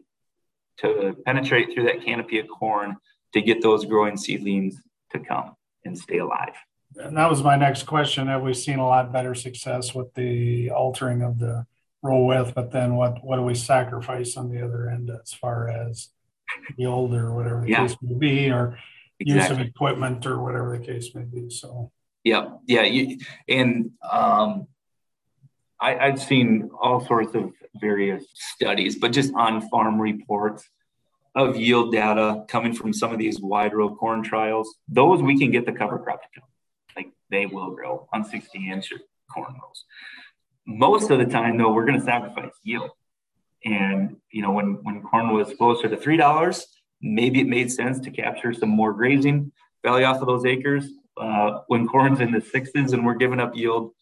to 0.78 1.16
penetrate 1.24 1.72
through 1.72 1.84
that 1.84 2.04
canopy 2.04 2.38
of 2.38 2.46
corn 2.48 2.96
to 3.32 3.40
get 3.40 3.62
those 3.62 3.84
growing 3.84 4.16
seedlings 4.16 4.80
to 5.12 5.18
come 5.18 5.54
and 5.84 5.98
stay 5.98 6.18
alive. 6.18 6.54
And 6.96 7.16
that 7.16 7.30
was 7.30 7.42
my 7.42 7.56
next 7.56 7.84
question. 7.84 8.26
Have 8.28 8.42
we 8.42 8.54
seen 8.54 8.78
a 8.78 8.86
lot 8.86 9.12
better 9.12 9.34
success 9.34 9.94
with 9.94 10.12
the 10.14 10.70
altering 10.70 11.22
of 11.22 11.38
the 11.38 11.66
row 12.02 12.24
width? 12.24 12.54
But 12.54 12.70
then 12.70 12.96
what, 12.96 13.22
what 13.24 13.36
do 13.36 13.42
we 13.42 13.54
sacrifice 13.54 14.36
on 14.36 14.50
the 14.50 14.62
other 14.64 14.88
end 14.88 15.10
as 15.10 15.32
far 15.32 15.68
as 15.68 16.08
yield 16.76 17.14
or 17.14 17.32
whatever 17.34 17.62
the 17.62 17.70
yeah. 17.70 17.86
case 17.86 17.96
may 18.02 18.14
be, 18.14 18.50
or 18.50 18.78
exactly. 19.20 19.34
use 19.34 19.50
of 19.50 19.60
equipment 19.60 20.26
or 20.26 20.42
whatever 20.42 20.78
the 20.78 20.84
case 20.84 21.14
may 21.14 21.22
be? 21.22 21.50
So, 21.50 21.90
yeah, 22.24 22.50
yeah. 22.66 22.82
You, 22.82 23.18
and 23.48 23.92
um, 24.10 24.66
I, 25.80 26.06
have 26.06 26.20
seen 26.20 26.70
all 26.80 27.04
sorts 27.04 27.34
of 27.34 27.52
various 27.80 28.24
studies, 28.34 28.96
but 28.96 29.12
just 29.12 29.32
on 29.34 29.68
farm 29.68 30.00
reports 30.00 30.68
of 31.34 31.56
yield 31.56 31.92
data 31.92 32.44
coming 32.48 32.72
from 32.72 32.92
some 32.92 33.12
of 33.12 33.18
these 33.18 33.38
wide 33.40 33.74
row 33.74 33.94
corn 33.94 34.22
trials. 34.22 34.76
Those 34.88 35.22
we 35.22 35.38
can 35.38 35.50
get 35.50 35.66
the 35.66 35.72
cover 35.72 35.98
crop 35.98 36.22
to 36.22 36.28
come. 36.40 36.48
Like 36.96 37.12
they 37.30 37.44
will 37.44 37.72
grow 37.72 38.08
on 38.12 38.24
60 38.24 38.70
inch 38.70 38.92
corn 39.30 39.52
rows. 39.52 39.84
Most 40.66 41.10
of 41.10 41.18
the 41.18 41.26
time, 41.26 41.58
though, 41.58 41.72
we're 41.72 41.84
going 41.84 41.98
to 41.98 42.04
sacrifice 42.04 42.52
yield. 42.64 42.90
And 43.66 44.16
you 44.30 44.42
know, 44.42 44.52
when 44.52 44.78
when 44.84 45.02
corn 45.02 45.30
was 45.30 45.52
closer 45.54 45.88
to 45.88 45.96
three 45.96 46.16
dollars, 46.16 46.66
maybe 47.02 47.40
it 47.40 47.48
made 47.48 47.70
sense 47.70 47.98
to 48.00 48.10
capture 48.10 48.52
some 48.52 48.68
more 48.68 48.92
grazing 48.92 49.52
value 49.84 50.06
off 50.06 50.20
of 50.20 50.26
those 50.26 50.46
acres. 50.46 50.86
Uh, 51.16 51.60
when 51.66 51.88
corn's 51.88 52.20
in 52.20 52.30
the 52.30 52.40
sixes 52.40 52.92
and 52.92 53.04
we're 53.04 53.14
giving 53.14 53.40
up 53.40 53.56
yield, 53.56 53.92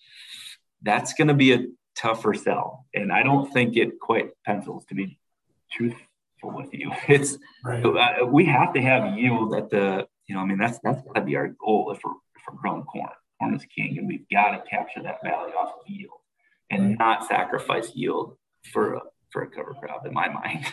that's 0.83 1.15
going 1.15 1.29
to 1.29 1.35
be 1.35 1.53
a 1.53 1.67
tougher 1.97 2.35
sell. 2.35 2.87
And 2.93 3.11
I 3.13 3.23
don't 3.23 3.51
think 3.53 3.77
it 3.77 4.01
quite 4.01 4.31
pencils 4.45 4.85
to 4.87 4.95
be 4.95 5.19
truthful 5.73 6.05
with 6.43 6.75
you. 6.75 6.93
It's 7.09 7.39
right. 7.65 7.85
uh, 7.85 8.27
we 8.27 8.45
have 8.45 8.75
to 8.75 8.83
have 8.83 9.17
yield 9.17 9.55
at 9.55 9.71
the 9.71 10.07
you 10.27 10.35
know 10.35 10.43
I 10.43 10.45
mean 10.45 10.59
that's 10.59 10.79
that's 10.85 11.03
got 11.03 11.15
to 11.15 11.21
be 11.23 11.37
our 11.37 11.49
goal 11.49 11.91
if 11.91 12.01
we're 12.05 12.13
if 12.37 12.43
we're 12.47 12.61
growing 12.61 12.83
corn. 12.83 13.09
Corn 13.41 13.55
is 13.55 13.65
king, 13.75 13.97
and 13.99 14.07
we've 14.07 14.29
got 14.31 14.51
to 14.51 14.69
capture 14.69 15.03
that 15.03 15.23
value 15.23 15.55
off 15.55 15.75
of 15.81 15.87
yield 15.87 16.21
and 16.71 16.91
right. 16.91 16.99
not 16.99 17.27
sacrifice 17.27 17.95
yield 17.95 18.37
for 18.73 19.01
for 19.35 19.43
a 19.43 19.49
cover 19.49 19.75
crop 19.75 20.07
in 20.07 20.15
my 20.15 20.29
mind. 20.29 20.65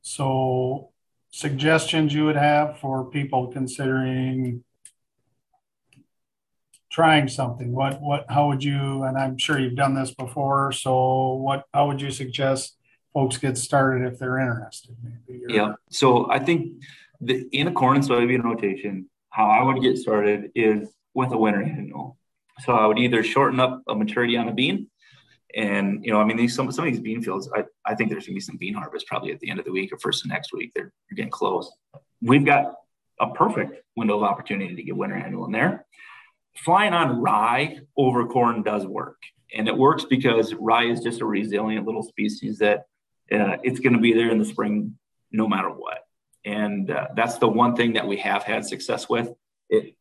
so 0.00 0.88
suggestions 1.30 2.12
you 2.12 2.24
would 2.24 2.36
have 2.36 2.78
for 2.78 3.04
people 3.04 3.48
considering 3.48 4.64
trying 6.90 7.28
something? 7.28 7.70
What 7.72 8.00
what 8.00 8.24
how 8.28 8.48
would 8.48 8.64
you 8.64 9.04
and 9.04 9.16
I'm 9.16 9.36
sure 9.36 9.58
you've 9.58 9.76
done 9.76 9.94
this 9.94 10.12
before, 10.14 10.72
so 10.72 11.34
what 11.34 11.64
how 11.72 11.86
would 11.86 12.00
you 12.00 12.10
suggest 12.10 12.76
folks 13.12 13.36
get 13.36 13.58
started 13.58 14.10
if 14.10 14.18
they're 14.18 14.38
interested 14.38 14.96
maybe? 15.04 15.44
Or, 15.44 15.50
yeah. 15.50 15.72
So 15.90 16.30
I 16.30 16.38
think 16.38 16.82
the 17.20 17.46
in 17.52 17.68
a 17.68 17.72
corn 17.72 17.96
and 17.96 18.04
soybean 18.04 18.42
rotation, 18.42 19.10
how 19.28 19.48
I 19.50 19.62
would 19.62 19.82
get 19.82 19.98
started 19.98 20.50
is 20.54 20.88
with 21.12 21.30
a 21.32 21.36
winter 21.36 21.62
annual. 21.62 22.16
So 22.64 22.72
I 22.72 22.86
would 22.86 22.98
either 22.98 23.22
shorten 23.22 23.60
up 23.60 23.82
a 23.86 23.94
maturity 23.94 24.38
on 24.38 24.48
a 24.48 24.52
bean 24.52 24.88
and 25.54 26.04
you 26.04 26.12
know, 26.12 26.20
I 26.20 26.24
mean, 26.24 26.36
these 26.36 26.54
some 26.54 26.70
some 26.72 26.86
of 26.86 26.92
these 26.92 27.00
bean 27.00 27.22
fields, 27.22 27.48
I, 27.54 27.64
I 27.84 27.94
think 27.94 28.10
there's 28.10 28.26
gonna 28.26 28.34
be 28.34 28.40
some 28.40 28.56
bean 28.56 28.74
harvest 28.74 29.06
probably 29.06 29.32
at 29.32 29.40
the 29.40 29.50
end 29.50 29.58
of 29.58 29.64
the 29.64 29.72
week 29.72 29.92
or 29.92 29.98
first 29.98 30.24
of 30.24 30.30
next 30.30 30.52
week. 30.52 30.72
They're 30.74 30.92
getting 31.14 31.30
close. 31.30 31.70
We've 32.20 32.44
got 32.44 32.74
a 33.20 33.30
perfect 33.30 33.82
window 33.96 34.16
of 34.16 34.22
opportunity 34.22 34.74
to 34.74 34.82
get 34.82 34.96
winter 34.96 35.16
annual 35.16 35.44
in 35.46 35.52
there 35.52 35.86
flying 36.56 36.92
on 36.92 37.20
rye 37.20 37.80
over 37.96 38.26
corn 38.26 38.62
does 38.62 38.86
work. 38.86 39.18
And 39.54 39.68
it 39.68 39.76
works 39.76 40.04
because 40.04 40.54
rye 40.54 40.84
is 40.84 41.00
just 41.00 41.20
a 41.20 41.26
resilient 41.26 41.86
little 41.86 42.02
species 42.02 42.58
that 42.58 42.86
uh, 43.30 43.56
it's 43.62 43.80
going 43.80 43.94
to 43.94 43.98
be 43.98 44.12
there 44.12 44.30
in 44.30 44.38
the 44.38 44.44
spring 44.44 44.96
no 45.30 45.48
matter 45.48 45.68
what. 45.68 46.06
And 46.44 46.90
uh, 46.90 47.08
that's 47.14 47.38
the 47.38 47.48
one 47.48 47.76
thing 47.76 47.94
that 47.94 48.06
we 48.06 48.16
have 48.18 48.42
had 48.42 48.64
success 48.64 49.08
with. 49.08 49.30
It, 49.68 49.94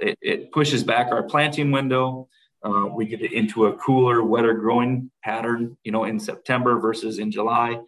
it, 0.00 0.18
it 0.20 0.52
pushes 0.52 0.82
back 0.82 1.08
our 1.08 1.22
planting 1.22 1.70
window. 1.70 2.28
Uh, 2.64 2.86
we 2.86 3.06
get 3.06 3.22
it 3.22 3.32
into 3.32 3.66
a 3.66 3.76
cooler, 3.76 4.22
wetter 4.22 4.54
growing 4.54 5.10
pattern, 5.22 5.76
you 5.84 5.92
know, 5.92 6.04
in 6.04 6.18
September 6.18 6.78
versus 6.80 7.18
in 7.18 7.30
July. 7.30 7.78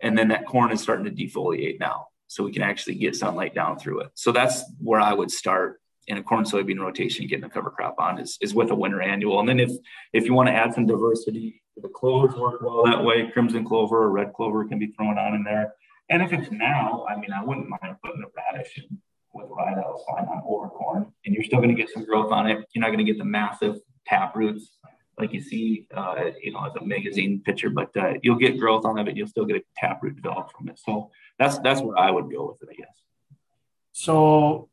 And 0.00 0.18
then 0.18 0.28
that 0.28 0.46
corn 0.46 0.72
is 0.72 0.80
starting 0.80 1.04
to 1.04 1.10
defoliate 1.10 1.78
now. 1.78 2.08
So 2.26 2.42
we 2.42 2.52
can 2.52 2.62
actually 2.62 2.96
get 2.96 3.14
sunlight 3.14 3.54
down 3.54 3.78
through 3.78 4.00
it. 4.00 4.10
So 4.14 4.32
that's 4.32 4.64
where 4.80 5.00
I 5.00 5.12
would 5.12 5.30
start 5.30 5.80
in 6.06 6.18
a 6.18 6.22
corn 6.22 6.44
soybean 6.44 6.80
rotation, 6.80 7.26
getting 7.26 7.44
a 7.44 7.50
cover 7.50 7.70
crop 7.70 7.96
on 7.98 8.18
is, 8.18 8.36
is 8.40 8.54
with 8.54 8.70
a 8.70 8.74
winter 8.74 9.00
annual. 9.00 9.40
And 9.40 9.48
then 9.48 9.60
if 9.60 9.70
if 10.12 10.24
you 10.24 10.34
want 10.34 10.48
to 10.48 10.52
add 10.52 10.74
some 10.74 10.86
diversity, 10.86 11.62
the 11.76 11.88
clovers 11.88 12.34
work 12.36 12.60
well 12.60 12.84
that 12.84 13.02
way. 13.02 13.30
Crimson 13.30 13.64
clover 13.64 14.02
or 14.02 14.10
red 14.10 14.32
clover 14.32 14.66
can 14.66 14.78
be 14.78 14.88
thrown 14.88 15.18
on 15.18 15.34
in 15.34 15.44
there. 15.44 15.74
And 16.10 16.22
if 16.22 16.32
it's 16.32 16.50
now, 16.50 17.06
I 17.08 17.16
mean, 17.16 17.32
I 17.32 17.42
wouldn't 17.42 17.68
mind 17.68 17.96
putting 18.04 18.22
a 18.22 18.26
radish 18.36 18.78
in 18.78 18.98
with 19.32 19.48
rye 19.50 19.74
that 19.74 19.84
was 19.84 20.04
fine 20.08 20.26
on 20.26 20.42
over 20.46 20.68
corn, 20.68 21.12
and 21.24 21.34
you're 21.34 21.44
still 21.44 21.58
going 21.58 21.74
to 21.74 21.80
get 21.80 21.90
some 21.90 22.04
growth 22.04 22.30
on 22.30 22.46
it. 22.46 22.64
You're 22.72 22.82
not 22.82 22.88
going 22.88 23.04
to 23.04 23.10
get 23.10 23.18
the 23.18 23.24
massive 23.24 23.80
tap 24.06 24.36
roots 24.36 24.70
like 25.18 25.32
you 25.32 25.40
see, 25.40 25.86
uh, 25.94 26.16
you 26.42 26.52
know, 26.52 26.64
as 26.64 26.74
a 26.74 26.84
magazine 26.84 27.40
picture, 27.44 27.70
but 27.70 27.96
uh, 27.96 28.14
you'll 28.22 28.38
get 28.38 28.58
growth 28.58 28.84
on 28.84 28.98
it. 28.98 29.04
but 29.04 29.16
You'll 29.16 29.28
still 29.28 29.44
get 29.44 29.56
a 29.56 29.62
tap 29.76 30.00
root 30.02 30.16
developed 30.16 30.52
from 30.52 30.68
it. 30.68 30.78
So 30.78 31.10
that's 31.38 31.58
that's 31.58 31.80
where 31.80 31.98
I 31.98 32.10
would 32.10 32.30
go 32.30 32.48
with 32.48 32.68
it, 32.68 32.72
I 32.72 32.76
guess. 32.76 33.02
So 33.92 34.68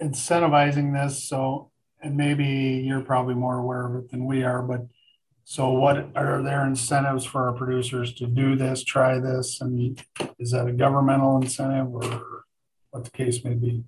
incentivizing 0.00 0.92
this. 0.92 1.24
So, 1.24 1.70
and 2.02 2.16
maybe 2.16 2.82
you're 2.86 3.02
probably 3.02 3.34
more 3.34 3.58
aware 3.58 3.86
of 3.86 4.04
it 4.04 4.10
than 4.10 4.24
we 4.24 4.42
are, 4.42 4.62
but 4.62 4.86
so 5.44 5.70
what 5.72 6.16
are 6.16 6.42
there 6.42 6.66
incentives 6.66 7.24
for 7.24 7.48
our 7.48 7.52
producers 7.52 8.14
to 8.14 8.26
do 8.26 8.56
this, 8.56 8.84
try 8.84 9.18
this? 9.18 9.60
And 9.60 10.00
is 10.38 10.52
that 10.52 10.68
a 10.68 10.72
governmental 10.72 11.36
incentive 11.40 11.92
or 11.92 12.44
what 12.90 13.04
the 13.04 13.10
case 13.10 13.44
may 13.44 13.54
be? 13.54 13.84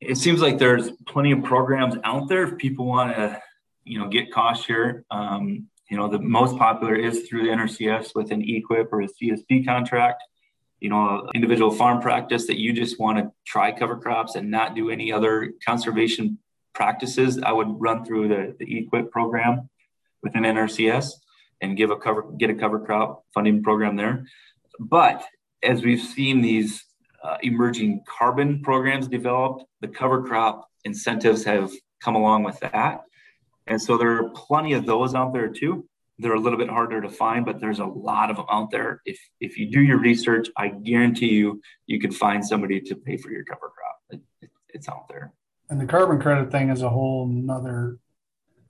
It 0.00 0.16
seems 0.16 0.40
like 0.40 0.58
there's 0.58 0.90
plenty 1.06 1.32
of 1.32 1.42
programs 1.44 1.96
out 2.04 2.28
there 2.28 2.44
if 2.44 2.56
people 2.56 2.86
want 2.86 3.14
to, 3.14 3.40
you 3.84 3.98
know, 3.98 4.08
get 4.08 4.32
cost 4.32 4.66
share. 4.66 5.04
Um, 5.10 5.68
you 5.90 5.96
know, 5.96 6.08
the 6.08 6.18
most 6.18 6.56
popular 6.56 6.94
is 6.94 7.28
through 7.28 7.44
the 7.44 7.50
NRCS 7.50 8.14
with 8.14 8.30
an 8.30 8.42
EQIP 8.42 8.88
or 8.92 9.02
a 9.02 9.08
CSP 9.08 9.64
contract 9.66 10.22
you 10.80 10.88
know, 10.88 11.28
individual 11.34 11.70
farm 11.70 12.00
practice 12.00 12.46
that 12.46 12.58
you 12.58 12.72
just 12.72 12.98
want 12.98 13.18
to 13.18 13.30
try 13.44 13.70
cover 13.70 13.96
crops 13.96 14.34
and 14.34 14.50
not 14.50 14.74
do 14.74 14.90
any 14.90 15.12
other 15.12 15.52
conservation 15.64 16.38
practices, 16.72 17.38
I 17.42 17.52
would 17.52 17.68
run 17.80 18.04
through 18.04 18.28
the, 18.28 18.56
the 18.58 18.64
EQIP 18.64 19.10
program 19.10 19.68
within 20.22 20.42
NRCS 20.42 21.12
and 21.60 21.76
give 21.76 21.90
a 21.90 21.96
cover, 21.96 22.24
get 22.38 22.48
a 22.48 22.54
cover 22.54 22.80
crop 22.80 23.24
funding 23.34 23.62
program 23.62 23.96
there. 23.96 24.26
But 24.78 25.22
as 25.62 25.82
we've 25.82 26.00
seen 26.00 26.40
these 26.40 26.82
uh, 27.22 27.36
emerging 27.42 28.02
carbon 28.06 28.62
programs 28.62 29.08
developed, 29.08 29.64
the 29.80 29.88
cover 29.88 30.22
crop 30.22 30.68
incentives 30.84 31.44
have 31.44 31.70
come 32.00 32.14
along 32.14 32.42
with 32.44 32.58
that. 32.60 33.02
And 33.66 33.80
so 33.80 33.96
there 33.96 34.12
are 34.16 34.30
plenty 34.30 34.72
of 34.72 34.86
those 34.86 35.14
out 35.14 35.32
there 35.32 35.48
too. 35.48 35.86
They're 36.18 36.34
a 36.34 36.40
little 36.40 36.58
bit 36.58 36.68
harder 36.68 37.00
to 37.00 37.08
find, 37.08 37.46
but 37.46 37.60
there's 37.60 37.78
a 37.78 37.86
lot 37.86 38.30
of 38.30 38.36
them 38.36 38.46
out 38.50 38.70
there. 38.70 39.00
If 39.06 39.18
if 39.40 39.56
you 39.56 39.70
do 39.70 39.80
your 39.80 39.98
research, 39.98 40.48
I 40.56 40.68
guarantee 40.68 41.30
you 41.30 41.62
you 41.86 41.98
can 41.98 42.10
find 42.10 42.44
somebody 42.44 42.80
to 42.80 42.94
pay 42.94 43.16
for 43.16 43.30
your 43.30 43.44
cover 43.44 43.70
crop. 43.74 43.96
It, 44.10 44.20
it, 44.42 44.50
it's 44.68 44.88
out 44.88 45.08
there. 45.08 45.32
And 45.70 45.80
the 45.80 45.86
carbon 45.86 46.20
credit 46.20 46.50
thing 46.50 46.68
is 46.68 46.82
a 46.82 46.90
whole 46.90 47.26
nother 47.26 47.98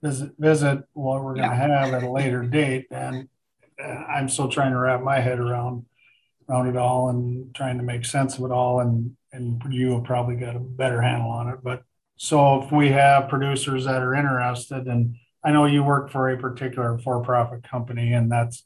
visit 0.01 0.31
visit 0.37 0.83
what 0.93 1.23
we're 1.23 1.35
going 1.35 1.49
to 1.49 1.55
yeah. 1.55 1.77
have 1.77 1.93
at 1.93 2.03
a 2.03 2.09
later 2.09 2.43
date. 2.43 2.87
And 2.91 3.27
uh, 3.83 3.87
I'm 3.87 4.29
still 4.29 4.47
trying 4.47 4.71
to 4.71 4.77
wrap 4.77 5.01
my 5.01 5.19
head 5.19 5.39
around 5.39 5.85
around 6.51 6.67
it 6.67 6.77
all 6.77 7.09
and 7.09 7.53
trying 7.55 7.77
to 7.77 7.83
make 7.83 8.05
sense 8.05 8.37
of 8.37 8.45
it 8.45 8.51
all. 8.51 8.81
And 8.81 9.15
and 9.31 9.61
you 9.69 9.93
have 9.93 10.03
probably 10.03 10.35
got 10.35 10.55
a 10.55 10.59
better 10.59 11.01
handle 11.01 11.31
on 11.31 11.47
it. 11.47 11.59
But 11.63 11.83
so 12.17 12.61
if 12.63 12.71
we 12.71 12.89
have 12.89 13.29
producers 13.29 13.85
that 13.85 14.01
are 14.01 14.13
interested 14.13 14.87
and 14.87 15.15
I 15.43 15.51
know 15.51 15.65
you 15.65 15.83
work 15.83 16.11
for 16.11 16.29
a 16.29 16.37
particular 16.37 16.99
for-profit 16.99 17.63
company, 17.63 18.13
and 18.13 18.31
that's 18.31 18.63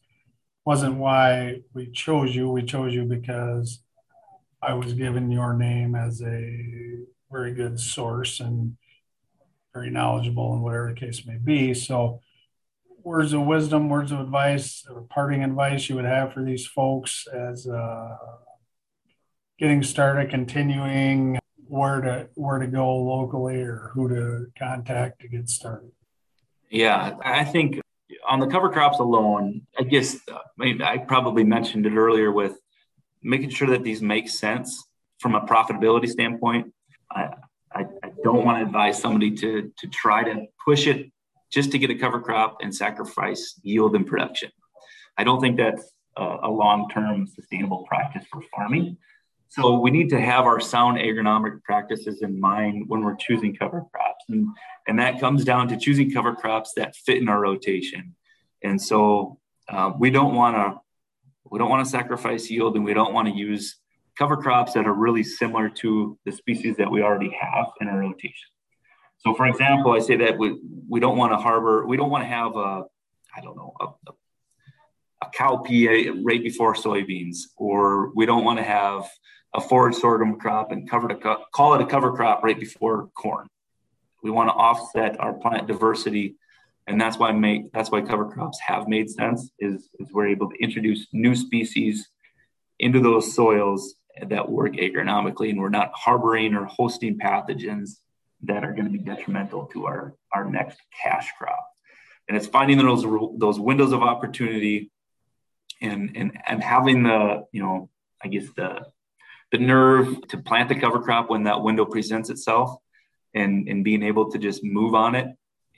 wasn't 0.65 0.95
why 0.95 1.61
we 1.73 1.91
chose 1.91 2.35
you. 2.35 2.49
We 2.49 2.63
chose 2.63 2.93
you 2.93 3.05
because 3.05 3.79
I 4.61 4.73
was 4.73 4.93
given 4.93 5.31
your 5.31 5.53
name 5.53 5.95
as 5.95 6.21
a 6.21 6.97
very 7.31 7.53
good 7.53 7.79
source 7.79 8.39
and 8.39 8.75
very 9.73 9.89
knowledgeable 9.89 10.53
in 10.53 10.61
whatever 10.61 10.89
the 10.93 10.99
case 10.99 11.25
may 11.25 11.37
be. 11.37 11.73
So, 11.73 12.21
words 13.05 13.33
of 13.33 13.41
wisdom, 13.43 13.87
words 13.87 14.11
of 14.11 14.19
advice, 14.19 14.83
or 14.89 15.03
parting 15.03 15.43
advice 15.43 15.87
you 15.87 15.95
would 15.95 16.05
have 16.05 16.33
for 16.33 16.43
these 16.43 16.65
folks 16.65 17.27
as 17.27 17.67
uh, 17.67 18.17
getting 19.59 19.83
started, 19.83 20.29
continuing 20.29 21.37
where 21.67 22.01
to 22.01 22.27
where 22.35 22.59
to 22.59 22.67
go 22.67 22.97
locally 22.97 23.61
or 23.61 23.91
who 23.93 24.09
to 24.09 24.45
contact 24.57 25.21
to 25.21 25.27
get 25.27 25.47
started. 25.47 25.91
Yeah, 26.69 27.15
I 27.23 27.45
think 27.45 27.79
on 28.27 28.39
the 28.39 28.47
cover 28.47 28.69
crops 28.69 28.99
alone, 28.99 29.61
I 29.79 29.83
guess 29.83 30.17
I, 30.27 30.39
mean, 30.57 30.81
I 30.81 30.97
probably 30.97 31.43
mentioned 31.43 31.85
it 31.85 31.93
earlier 31.93 32.31
with 32.31 32.57
making 33.21 33.51
sure 33.51 33.67
that 33.69 33.83
these 33.83 34.01
make 34.01 34.29
sense 34.29 34.83
from 35.19 35.35
a 35.35 35.41
profitability 35.41 36.09
standpoint. 36.09 36.73
I, 37.11 37.29
I, 37.71 37.85
I 38.03 38.09
don't 38.23 38.43
want 38.43 38.59
to 38.59 38.65
advise 38.65 38.99
somebody 38.99 39.31
to 39.37 39.71
to 39.77 39.87
try 39.87 40.23
to 40.23 40.47
push 40.65 40.87
it 40.87 41.11
just 41.55 41.71
to 41.71 41.79
get 41.79 41.89
a 41.89 41.95
cover 41.95 42.19
crop 42.19 42.57
and 42.61 42.75
sacrifice 42.75 43.57
yield 43.63 43.95
and 43.95 44.05
production. 44.05 44.51
I 45.17 45.23
don't 45.23 45.39
think 45.39 45.55
that's 45.55 45.89
a, 46.17 46.37
a 46.43 46.51
long-term 46.51 47.27
sustainable 47.27 47.85
practice 47.87 48.25
for 48.29 48.41
farming. 48.53 48.97
So 49.47 49.79
we 49.79 49.89
need 49.89 50.09
to 50.09 50.19
have 50.19 50.43
our 50.43 50.59
sound 50.59 50.97
agronomic 50.97 51.63
practices 51.63 52.21
in 52.21 52.41
mind 52.41 52.89
when 52.89 53.01
we're 53.01 53.15
choosing 53.15 53.55
cover 53.55 53.85
crops. 53.93 54.25
And, 54.27 54.49
and 54.85 54.99
that 54.99 55.21
comes 55.21 55.45
down 55.45 55.69
to 55.69 55.77
choosing 55.77 56.11
cover 56.11 56.35
crops 56.35 56.73
that 56.75 56.93
fit 56.93 57.21
in 57.21 57.29
our 57.29 57.39
rotation. 57.39 58.15
And 58.61 58.81
so 58.81 59.39
uh, 59.69 59.93
we 59.97 60.09
don't 60.09 60.35
want 60.35 60.57
to 60.57 60.81
we 61.49 61.59
don't 61.59 61.69
want 61.69 61.85
to 61.85 61.89
sacrifice 61.89 62.49
yield 62.49 62.75
and 62.75 62.83
we 62.83 62.93
don't 62.93 63.13
want 63.13 63.27
to 63.29 63.33
use 63.33 63.77
cover 64.17 64.35
crops 64.35 64.73
that 64.73 64.87
are 64.87 64.93
really 64.93 65.23
similar 65.23 65.69
to 65.69 66.17
the 66.25 66.31
species 66.31 66.75
that 66.77 66.89
we 66.89 67.01
already 67.03 67.29
have 67.39 67.67
in 67.79 67.87
our 67.87 67.99
rotation. 67.99 68.49
So 69.19 69.33
for 69.33 69.47
example, 69.47 69.91
I 69.93 69.99
say 69.99 70.17
that 70.17 70.37
we, 70.37 70.59
we 70.87 70.99
don't 70.99 71.17
want 71.17 71.33
to 71.33 71.37
harbor, 71.37 71.85
we 71.85 71.97
don't 71.97 72.09
want 72.09 72.23
to 72.23 72.27
have 72.27 72.55
a, 72.55 72.83
I 73.35 73.41
don't 73.41 73.55
know, 73.55 73.73
a, 73.79 73.85
a, 73.85 74.13
a 75.23 75.31
cowpea 75.37 76.21
right 76.23 76.43
before 76.43 76.73
soybeans, 76.75 77.37
or 77.57 78.13
we 78.15 78.25
don't 78.25 78.43
want 78.43 78.59
to 78.59 78.63
have 78.63 79.09
a 79.53 79.61
forage 79.61 79.95
sorghum 79.95 80.37
crop 80.37 80.71
and 80.71 80.89
cover 80.89 81.07
to 81.07 81.15
co- 81.15 81.43
call 81.53 81.73
it 81.73 81.81
a 81.81 81.85
cover 81.85 82.11
crop 82.11 82.43
right 82.43 82.59
before 82.59 83.09
corn. 83.15 83.47
We 84.21 84.31
want 84.31 84.49
to 84.49 84.53
offset 84.53 85.19
our 85.19 85.33
plant 85.33 85.67
diversity, 85.67 86.35
and 86.87 86.99
that's 86.99 87.17
why 87.17 87.31
make 87.31 87.71
that's 87.71 87.91
why 87.91 88.01
cover 88.01 88.25
crops 88.25 88.59
have 88.59 88.87
made 88.87 89.09
sense. 89.09 89.49
Is 89.59 89.89
is 89.99 90.11
we're 90.11 90.27
able 90.27 90.49
to 90.49 90.55
introduce 90.61 91.07
new 91.13 91.35
species 91.35 92.09
into 92.79 92.99
those 92.99 93.33
soils 93.33 93.95
that 94.21 94.49
work 94.49 94.73
agronomically, 94.73 95.49
and 95.49 95.59
we're 95.59 95.69
not 95.69 95.91
harboring 95.93 96.53
or 96.55 96.65
hosting 96.65 97.17
pathogens 97.17 97.99
that 98.45 98.63
are 98.63 98.73
going 98.73 98.85
to 98.85 98.91
be 98.91 98.99
detrimental 98.99 99.65
to 99.67 99.85
our 99.85 100.13
our 100.33 100.45
next 100.49 100.79
cash 101.01 101.29
crop. 101.37 101.65
And 102.27 102.35
it's 102.35 102.47
finding 102.47 102.77
those 102.77 103.03
those 103.37 103.59
windows 103.59 103.91
of 103.91 104.01
opportunity, 104.01 104.91
and 105.81 106.11
and 106.15 106.37
and 106.47 106.63
having 106.63 107.03
the 107.03 107.45
you 107.51 107.61
know 107.61 107.89
I 108.23 108.27
guess 108.27 108.45
the 108.55 108.87
the 109.51 109.57
nerve 109.59 110.27
to 110.29 110.37
plant 110.37 110.69
the 110.69 110.75
cover 110.75 110.99
crop 111.01 111.29
when 111.29 111.43
that 111.43 111.61
window 111.61 111.85
presents 111.85 112.29
itself 112.29 112.75
and, 113.35 113.69
and 113.69 113.83
being 113.83 114.01
able 114.01 114.31
to 114.31 114.39
just 114.39 114.63
move 114.63 114.95
on 114.95 115.13
it. 115.13 115.27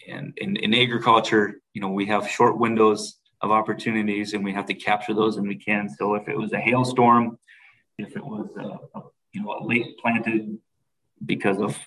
And 0.07 0.37
in, 0.37 0.73
agriculture, 0.73 1.59
you 1.73 1.81
know, 1.81 1.89
we 1.89 2.05
have 2.05 2.29
short 2.29 2.57
windows 2.57 3.19
of 3.41 3.51
opportunities 3.51 4.33
and 4.33 4.43
we 4.43 4.53
have 4.53 4.67
to 4.67 4.73
capture 4.73 5.13
those 5.13 5.35
and 5.35 5.47
we 5.47 5.55
can. 5.55 5.89
So 5.89 6.15
if 6.15 6.29
it 6.29 6.37
was 6.37 6.53
a 6.53 6.59
hailstorm 6.59 7.37
if 7.97 8.15
it 8.15 8.23
was 8.23 8.49
a, 8.57 8.97
a 8.97 9.03
you 9.33 9.41
know 9.41 9.59
a 9.59 9.65
late 9.65 9.97
planted 9.99 10.57
because 11.25 11.59
of 11.59 11.77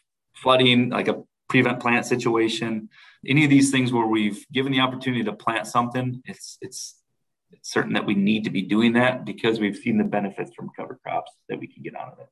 flooding, 0.40 0.90
like 0.90 1.08
a 1.08 1.22
prevent 1.48 1.80
plant 1.80 2.06
situation, 2.06 2.88
any 3.26 3.44
of 3.44 3.50
these 3.50 3.70
things 3.70 3.92
where 3.92 4.06
we've 4.06 4.46
given 4.52 4.72
the 4.72 4.80
opportunity 4.80 5.24
to 5.24 5.32
plant 5.32 5.66
something, 5.66 6.22
it's 6.24 6.56
it's 6.60 6.96
it's 7.50 7.72
certain 7.72 7.92
that 7.94 8.06
we 8.06 8.14
need 8.14 8.44
to 8.44 8.50
be 8.50 8.62
doing 8.62 8.92
that 8.92 9.24
because 9.24 9.58
we've 9.58 9.76
seen 9.76 9.98
the 9.98 10.04
benefits 10.04 10.52
from 10.54 10.70
cover 10.76 10.98
crops 11.02 11.32
that 11.48 11.58
we 11.58 11.66
can 11.66 11.82
get 11.82 11.96
out 11.96 12.12
of 12.12 12.18
it. 12.20 12.28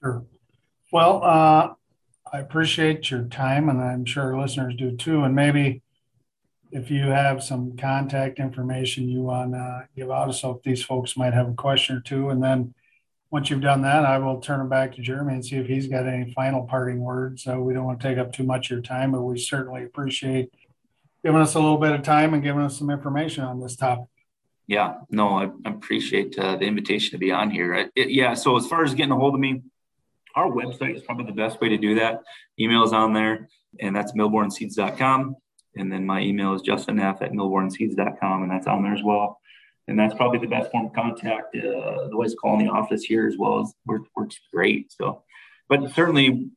Sure. 0.00 0.24
Well, 0.92 1.22
uh, 1.22 1.74
I 2.32 2.38
appreciate 2.38 3.10
your 3.10 3.24
time, 3.24 3.68
and 3.68 3.80
I'm 3.80 4.04
sure 4.04 4.40
listeners 4.40 4.74
do 4.76 4.96
too. 4.96 5.24
And 5.24 5.34
maybe 5.34 5.82
if 6.70 6.90
you 6.90 7.06
have 7.06 7.42
some 7.42 7.76
contact 7.76 8.38
information 8.38 9.08
you 9.08 9.22
want 9.22 9.52
to 9.52 9.88
give 9.96 10.10
out, 10.10 10.34
so 10.34 10.52
if 10.52 10.62
these 10.62 10.82
folks 10.82 11.16
might 11.16 11.34
have 11.34 11.48
a 11.48 11.54
question 11.54 11.96
or 11.96 12.00
two, 12.00 12.30
and 12.30 12.42
then 12.42 12.72
once 13.30 13.48
you've 13.48 13.60
done 13.60 13.82
that, 13.82 14.04
I 14.04 14.18
will 14.18 14.40
turn 14.40 14.60
it 14.60 14.68
back 14.68 14.94
to 14.94 15.02
Jeremy 15.02 15.34
and 15.34 15.44
see 15.44 15.56
if 15.56 15.66
he's 15.66 15.86
got 15.86 16.06
any 16.06 16.32
final 16.32 16.64
parting 16.64 17.00
words. 17.00 17.44
So 17.44 17.60
we 17.60 17.72
don't 17.72 17.84
want 17.84 18.00
to 18.00 18.08
take 18.08 18.18
up 18.18 18.32
too 18.32 18.42
much 18.42 18.66
of 18.66 18.70
your 18.72 18.82
time, 18.82 19.12
but 19.12 19.22
we 19.22 19.38
certainly 19.38 19.84
appreciate 19.84 20.52
giving 21.24 21.40
us 21.40 21.54
a 21.54 21.60
little 21.60 21.78
bit 21.78 21.92
of 21.92 22.02
time 22.02 22.34
and 22.34 22.42
giving 22.42 22.62
us 22.62 22.76
some 22.76 22.90
information 22.90 23.44
on 23.44 23.60
this 23.60 23.76
topic. 23.76 24.06
Yeah, 24.66 24.94
no, 25.10 25.28
I, 25.28 25.50
appreciate 25.68 26.38
uh, 26.38 26.56
the 26.56 26.64
invitation 26.64 27.12
to 27.12 27.18
be 27.18 27.32
on 27.32 27.50
here. 27.50 27.90
It, 27.94 28.10
yeah, 28.10 28.34
so 28.34 28.56
as 28.56 28.66
far 28.66 28.84
as 28.84 28.94
getting 28.94 29.12
a 29.12 29.16
hold 29.16 29.34
of 29.34 29.40
me, 29.40 29.62
our 30.36 30.48
website 30.48 30.96
is 30.96 31.02
probably 31.02 31.26
the 31.26 31.32
best 31.32 31.60
way 31.60 31.68
to 31.68 31.76
do 31.76 31.96
that. 31.96 32.22
Email 32.58 32.84
is 32.84 32.92
on 32.92 33.12
there, 33.12 33.48
and 33.80 33.94
that's 33.94 34.12
millbornseeds.com. 34.12 35.36
And 35.76 35.92
then 35.92 36.06
my 36.06 36.20
email 36.20 36.54
is 36.54 36.62
justinf 36.62 37.20
at 37.20 37.32
millbornseeds.com, 37.32 38.42
and 38.42 38.50
that's 38.50 38.66
on 38.66 38.82
there 38.82 38.94
as 38.94 39.02
well 39.02 39.40
and 39.90 39.98
that's 39.98 40.14
probably 40.14 40.38
the 40.38 40.46
best 40.46 40.70
form 40.70 40.86
of 40.86 40.92
contact. 40.92 41.54
Uh, 41.54 41.68
otherwise, 42.06 42.34
calling 42.40 42.64
the 42.64 42.72
office 42.72 43.02
here 43.02 43.26
as 43.26 43.36
well 43.36 43.60
as 43.60 43.74
works, 43.84 44.08
works 44.16 44.40
great. 44.52 44.90
So, 44.92 45.24
but 45.68 45.92
certainly 45.92 46.50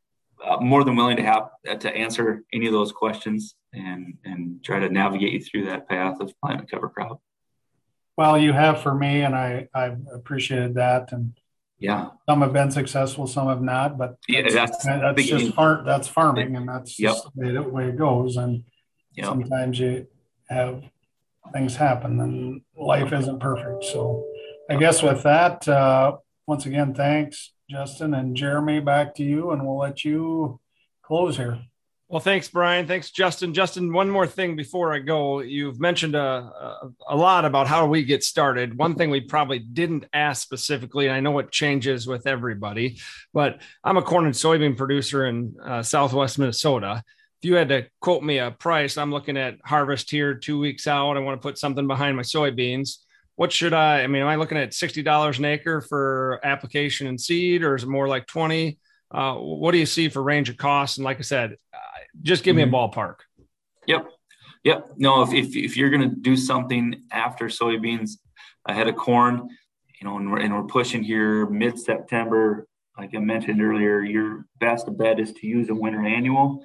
uh, 0.44 0.58
more 0.58 0.84
than 0.84 0.96
willing 0.96 1.18
to 1.18 1.24
have 1.24 1.50
uh, 1.70 1.76
to 1.76 1.94
answer 1.94 2.44
any 2.54 2.68
of 2.68 2.74
those 2.74 2.92
questions 2.92 3.56
and 3.74 4.18
and 4.24 4.64
try 4.64 4.80
to 4.80 4.90
navigate 4.90 5.34
you 5.34 5.42
through 5.42 5.66
that 5.66 5.90
path 5.90 6.22
of 6.22 6.32
planting 6.42 6.68
cover 6.68 6.90
crop. 6.90 7.22
Well, 8.16 8.38
you 8.38 8.54
have 8.54 8.82
for 8.82 8.94
me, 8.94 9.22
and 9.22 9.36
I 9.36 9.68
I 9.74 9.96
appreciated 10.14 10.76
that, 10.76 11.12
and 11.12 11.34
yeah, 11.80 12.10
some 12.30 12.42
have 12.42 12.54
been 12.54 12.70
successful, 12.70 13.26
some 13.26 13.48
have 13.48 13.64
not, 13.64 13.98
but 13.98 14.18
yeah, 14.30 14.48
that's, 14.48 14.86
that's 14.86 15.24
just 15.26 15.54
far, 15.56 15.84
that's 15.84 16.08
farming, 16.08 16.56
and 16.56 16.70
that's 16.70 17.00
yep. 17.00 17.16
the 17.36 17.48
way, 17.48 17.52
the 17.52 17.64
way 17.64 17.90
it 17.90 17.98
goes. 17.98 18.38
And 18.38 18.64
yep. 19.16 19.26
sometimes 19.26 19.80
you 19.80 20.08
have 20.50 20.84
things 21.52 21.76
happen 21.76 22.20
and 22.22 22.62
life 22.78 23.12
isn't 23.12 23.40
perfect. 23.40 23.84
So 23.86 24.26
I 24.70 24.78
guess 24.78 25.04
with 25.04 25.24
that, 25.24 25.68
uh, 25.68 26.18
once 26.48 26.66
again, 26.66 26.94
thanks, 26.94 27.52
Justin 27.70 28.14
and 28.14 28.36
Jeremy, 28.36 28.80
back 28.80 29.16
to 29.16 29.24
you, 29.24 29.52
and 29.52 29.66
we'll 29.66 29.78
let 29.78 30.04
you 30.04 30.60
close 31.04 31.38
here. 31.38 31.60
Well, 32.10 32.20
thanks, 32.20 32.48
Brian. 32.48 32.86
Thanks, 32.86 33.10
Justin. 33.10 33.56
Justin, 33.56 33.92
one 33.92 34.10
more 34.10 34.28
thing 34.28 34.56
before 34.56 34.94
I 34.94 35.00
go. 35.00 35.40
You've 35.40 35.80
mentioned 35.80 36.14
a, 36.16 36.20
a, 36.20 36.92
a, 37.10 37.16
lot 37.16 37.44
about 37.44 37.66
how 37.66 37.88
we 37.88 38.04
get 38.04 38.24
started. 38.24 38.78
One 38.78 38.94
thing 38.94 39.10
we 39.10 39.22
probably 39.22 39.58
didn't 39.58 40.06
ask 40.14 40.44
specifically, 40.44 41.08
and 41.08 41.16
I 41.16 41.22
know 41.22 41.40
it 41.40 41.52
changes 41.52 42.06
with 42.06 42.28
everybody, 42.28 43.00
but 43.34 43.62
I'm 43.84 43.98
a 43.98 44.04
corn 44.04 44.26
and 44.26 44.36
soybean 44.36 44.78
producer 44.78 45.26
in 45.26 45.56
uh, 45.64 45.82
Southwest 45.82 46.38
Minnesota 46.38 47.04
if 47.44 47.50
you 47.50 47.56
had 47.56 47.68
to 47.68 47.86
quote 48.00 48.24
me 48.24 48.38
a 48.38 48.52
price, 48.52 48.98
I'm 48.98 49.12
looking 49.12 49.36
at 49.36 49.58
harvest 49.66 50.10
here 50.10 50.34
two 50.34 50.58
weeks 50.58 50.88
out. 50.88 51.18
I 51.18 51.20
want 51.20 51.42
to 51.42 51.46
put 51.46 51.58
something 51.58 51.88
behind 51.88 52.16
my 52.16 52.24
soybeans. 52.24 53.00
What 53.36 53.52
should 53.52 53.74
I? 53.74 54.04
I 54.04 54.08
mean, 54.08 54.22
am 54.22 54.30
I 54.30 54.38
looking 54.38 54.58
at 54.58 54.74
sixty 54.74 55.04
dollars 55.04 55.40
an 55.40 55.46
acre 55.46 55.82
for 55.82 56.40
application 56.42 57.06
and 57.08 57.20
seed, 57.20 57.62
or 57.64 57.76
is 57.76 57.84
it 57.84 57.90
more 57.90 58.08
like 58.08 58.28
twenty? 58.28 58.80
Uh, 59.12 59.36
what 59.36 59.74
do 59.74 59.78
you 59.78 59.86
see 59.86 60.08
for 60.08 60.24
range 60.24 60.50
of 60.50 60.56
costs? 60.56 60.98
And 60.98 61.04
like 61.04 61.18
I 61.18 61.24
said, 61.24 61.58
uh, 61.74 61.78
just 62.22 62.46
give 62.46 62.56
me 62.56 62.62
a 62.62 62.66
mm-hmm. 62.66 62.76
ballpark. 62.76 63.16
Yep, 63.88 64.08
yep. 64.64 64.92
No, 64.96 65.22
if 65.24 65.34
if, 65.34 65.54
if 65.54 65.76
you're 65.76 65.90
going 65.90 66.10
to 66.10 66.16
do 66.16 66.38
something 66.38 67.04
after 67.12 67.48
soybeans 67.48 68.12
ahead 68.66 68.88
of 68.88 68.96
corn, 68.96 69.50
you 70.00 70.08
know, 70.08 70.16
and 70.16 70.32
we're 70.32 70.40
and 70.40 70.54
we're 70.56 70.64
pushing 70.64 71.04
here 71.04 71.46
mid 71.48 71.78
September, 71.78 72.68
like 72.98 73.14
I 73.14 73.20
mentioned 73.20 73.62
earlier, 73.62 74.00
your 74.00 74.46
best 74.62 74.86
bet 74.98 75.20
is 75.20 75.34
to 75.34 75.46
use 75.46 75.70
a 75.70 75.76
winter 75.76 76.06
annual 76.06 76.64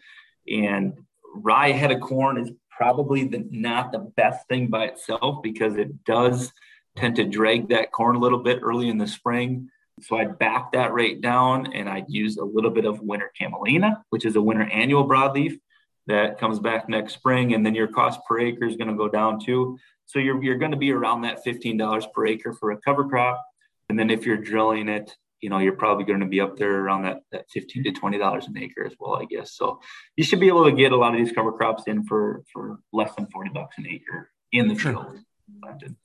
and 0.51 0.95
rye 1.35 1.73
head 1.73 1.93
of 1.93 2.01
corn 2.01 2.39
is 2.39 2.51
probably 2.71 3.25
the, 3.25 3.47
not 3.51 3.93
the 3.93 3.99
best 3.99 4.47
thing 4.49 4.69
by 4.69 4.85
itself 4.85 5.43
because 5.43 5.77
it 5.77 6.05
does 6.05 6.53
tend 6.97 7.17
to 7.17 7.25
drag 7.25 7.69
that 7.69 7.93
corn 7.93 8.17
a 8.17 8.19
little 8.19 8.39
bit 8.39 8.61
early 8.63 8.89
in 8.89 8.99
the 8.99 9.07
spring. 9.07 9.69
So 10.03 10.17
I'd 10.17 10.39
back 10.39 10.73
that 10.73 10.93
rate 10.93 11.21
down 11.21 11.73
and 11.73 11.89
I'd 11.89 12.09
use 12.09 12.37
a 12.37 12.45
little 12.45 12.71
bit 12.71 12.85
of 12.85 13.01
winter 13.01 13.33
camelina, 13.39 14.03
which 14.11 14.25
is 14.25 14.37
a 14.37 14.43
winter 14.43 14.65
annual 14.65 15.09
broadleaf 15.09 15.59
that 16.07 16.39
comes 16.39 16.59
back 16.59 16.89
next 16.89 17.15
spring. 17.15 17.55
And 17.55 17.67
then 17.67 17.75
your 17.75 17.89
cost 17.89 18.21
per 18.29 18.39
acre 18.39 18.67
is 18.67 18.77
going 18.77 18.89
to 18.89 18.97
go 18.97 19.09
down 19.09 19.41
too. 19.41 19.79
So 20.07 20.19
you're, 20.19 20.43
you're 20.43 20.59
going 20.59 20.71
to 20.71 20.77
be 20.77 20.93
around 20.93 21.23
that 21.23 21.45
$15 21.45 22.13
per 22.13 22.27
acre 22.27 22.53
for 22.53 22.71
a 22.71 22.79
cover 22.79 23.09
crop. 23.09 23.45
And 23.89 23.99
then 23.99 24.09
if 24.09 24.25
you're 24.25 24.37
drilling 24.37 24.89
it 24.89 25.17
you 25.41 25.51
know, 25.51 25.59
you're 25.59 25.73
probably 25.73 26.05
going 26.05 26.21
to 26.21 26.27
be 26.27 26.41
up 26.41 26.57
there 26.57 26.81
around 26.81 27.03
that, 27.03 27.23
that 27.33 27.51
15 27.51 27.85
to 27.85 27.93
$20 27.93 28.47
an 28.47 28.59
acre 28.59 28.85
as 28.85 28.95
well, 28.99 29.15
I 29.15 29.25
guess. 29.25 29.53
So 29.53 29.81
you 30.17 30.25
should 30.25 30.41
be 30.41 30.49
able 30.49 30.65
to 30.65 30.73
get 30.73 30.93
a 30.93 30.97
lot 30.97 31.15
of 31.15 31.25
these 31.25 31.33
cover 31.33 31.53
crops 31.53 31.85
in 31.87 32.05
for, 32.05 32.43
for 32.53 32.81
less 32.93 33.15
than 33.15 33.27
40 33.27 33.51
bucks 33.51 33.79
an 33.79 33.87
acre 33.89 34.31
in 34.53 34.69
the 34.69 34.75
field. 34.75 35.19
Planted. 35.63 35.97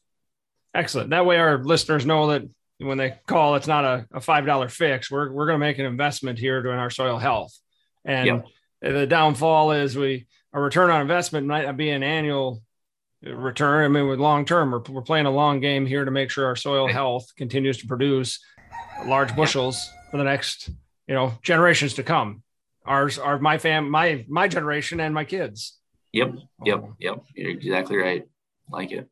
Excellent. 0.73 1.09
That 1.11 1.25
way 1.25 1.37
our 1.37 1.63
listeners 1.63 2.05
know 2.05 2.27
that 2.27 2.43
when 2.79 2.97
they 2.97 3.15
call, 3.27 3.55
it's 3.55 3.67
not 3.67 3.85
a, 3.85 4.07
a 4.11 4.19
$5 4.19 4.71
fix. 4.71 5.09
We're, 5.09 5.31
we're 5.31 5.45
going 5.45 5.59
to 5.59 5.65
make 5.65 5.79
an 5.79 5.85
investment 5.85 6.39
here 6.39 6.61
doing 6.61 6.77
our 6.77 6.89
soil 6.89 7.17
health. 7.17 7.57
And 8.05 8.27
yep. 8.27 8.45
the 8.81 9.07
downfall 9.07 9.71
is 9.71 9.97
we, 9.97 10.27
a 10.53 10.61
return 10.61 10.89
on 10.89 11.01
investment 11.01 11.47
might 11.47 11.65
not 11.65 11.77
be 11.77 11.89
an 11.89 12.03
annual 12.03 12.61
return. 13.23 13.85
I 13.85 13.87
mean, 13.87 14.07
with 14.07 14.19
long 14.19 14.45
term, 14.45 14.71
we're, 14.71 14.81
we're 14.89 15.01
playing 15.01 15.25
a 15.25 15.31
long 15.31 15.59
game 15.59 15.85
here 15.85 16.05
to 16.05 16.11
make 16.11 16.29
sure 16.29 16.45
our 16.45 16.55
soil 16.55 16.87
health 16.87 17.31
continues 17.35 17.77
to 17.79 17.87
produce 17.87 18.39
large 19.05 19.35
bushels 19.35 19.89
for 20.11 20.17
the 20.17 20.23
next 20.23 20.69
you 21.07 21.13
know 21.15 21.33
generations 21.41 21.95
to 21.95 22.03
come. 22.03 22.43
Ours 22.85 23.17
are 23.17 23.39
my 23.39 23.57
fam 23.57 23.89
my 23.89 24.25
my 24.27 24.47
generation 24.47 24.99
and 24.99 25.13
my 25.13 25.25
kids. 25.25 25.77
Yep 26.11 26.35
yep 26.65 26.83
yep. 26.99 27.23
You're 27.35 27.51
exactly 27.51 27.97
right. 27.97 28.23
Like 28.69 28.91
it. 28.91 29.09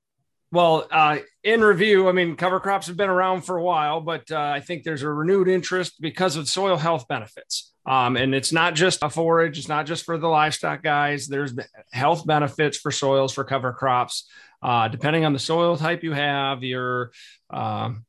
Well 0.51 0.87
uh, 0.91 1.19
in 1.43 1.61
review 1.61 2.07
i 2.07 2.11
mean 2.11 2.35
cover 2.35 2.59
crops 2.59 2.87
have 2.87 2.97
been 2.97 3.09
around 3.09 3.41
for 3.41 3.57
a 3.57 3.63
while 3.63 3.99
but 3.99 4.29
uh, 4.31 4.37
i 4.53 4.59
think 4.59 4.83
there's 4.83 5.01
a 5.01 5.09
renewed 5.09 5.47
interest 5.47 5.99
because 5.99 6.35
of 6.35 6.47
soil 6.47 6.77
health 6.77 7.07
benefits. 7.07 7.73
Um, 7.83 8.15
and 8.15 8.35
it's 8.35 8.51
not 8.51 8.75
just 8.75 9.01
a 9.01 9.09
forage 9.09 9.57
it's 9.57 9.67
not 9.67 9.87
just 9.87 10.05
for 10.05 10.17
the 10.17 10.27
livestock 10.27 10.83
guys. 10.83 11.27
There's 11.27 11.53
health 11.91 12.27
benefits 12.27 12.77
for 12.77 12.91
soils 12.91 13.33
for 13.33 13.43
cover 13.43 13.73
crops. 13.73 14.29
Uh, 14.61 14.87
depending 14.87 15.25
on 15.25 15.33
the 15.33 15.39
soil 15.39 15.75
type 15.75 16.03
you 16.03 16.13
have 16.13 16.63
your 16.63 17.11
um, 17.49 18.05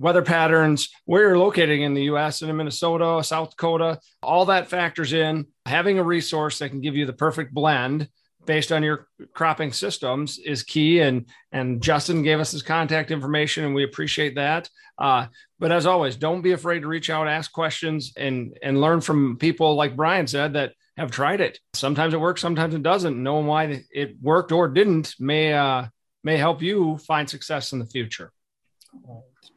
weather 0.00 0.22
patterns, 0.22 0.88
where 1.04 1.22
you're 1.22 1.38
located 1.38 1.80
in 1.80 1.94
the 1.94 2.04
US 2.04 2.42
and 2.42 2.50
in 2.50 2.56
Minnesota, 2.56 3.22
South 3.22 3.50
Dakota, 3.50 4.00
all 4.22 4.46
that 4.46 4.68
factors 4.68 5.12
in. 5.12 5.46
Having 5.66 5.98
a 5.98 6.04
resource 6.04 6.58
that 6.58 6.70
can 6.70 6.80
give 6.80 6.96
you 6.96 7.06
the 7.06 7.12
perfect 7.12 7.52
blend 7.52 8.08
based 8.46 8.72
on 8.72 8.82
your 8.82 9.06
cropping 9.34 9.72
systems 9.72 10.38
is 10.38 10.62
key. 10.62 11.00
And 11.00 11.26
and 11.52 11.82
Justin 11.82 12.22
gave 12.22 12.40
us 12.40 12.52
his 12.52 12.62
contact 12.62 13.10
information, 13.10 13.64
and 13.64 13.74
we 13.74 13.84
appreciate 13.84 14.34
that. 14.36 14.68
Uh, 14.98 15.26
but 15.58 15.72
as 15.72 15.86
always, 15.86 16.16
don't 16.16 16.42
be 16.42 16.52
afraid 16.52 16.80
to 16.80 16.88
reach 16.88 17.10
out, 17.10 17.28
ask 17.28 17.52
questions, 17.52 18.12
and 18.16 18.56
and 18.62 18.80
learn 18.80 19.00
from 19.00 19.36
people 19.36 19.74
like 19.74 19.96
Brian 19.96 20.26
said 20.26 20.54
that 20.54 20.72
have 20.96 21.10
tried 21.10 21.40
it. 21.40 21.58
Sometimes 21.74 22.14
it 22.14 22.20
works, 22.20 22.40
sometimes 22.40 22.74
it 22.74 22.82
doesn't. 22.82 23.22
Knowing 23.22 23.46
why 23.46 23.84
it 23.90 24.16
worked 24.20 24.52
or 24.52 24.68
didn't 24.68 25.14
may 25.18 25.52
uh, 25.52 25.86
may 26.24 26.36
help 26.36 26.62
you 26.62 26.98
find 26.98 27.28
success 27.28 27.72
in 27.72 27.78
the 27.78 27.86
future. 27.86 28.32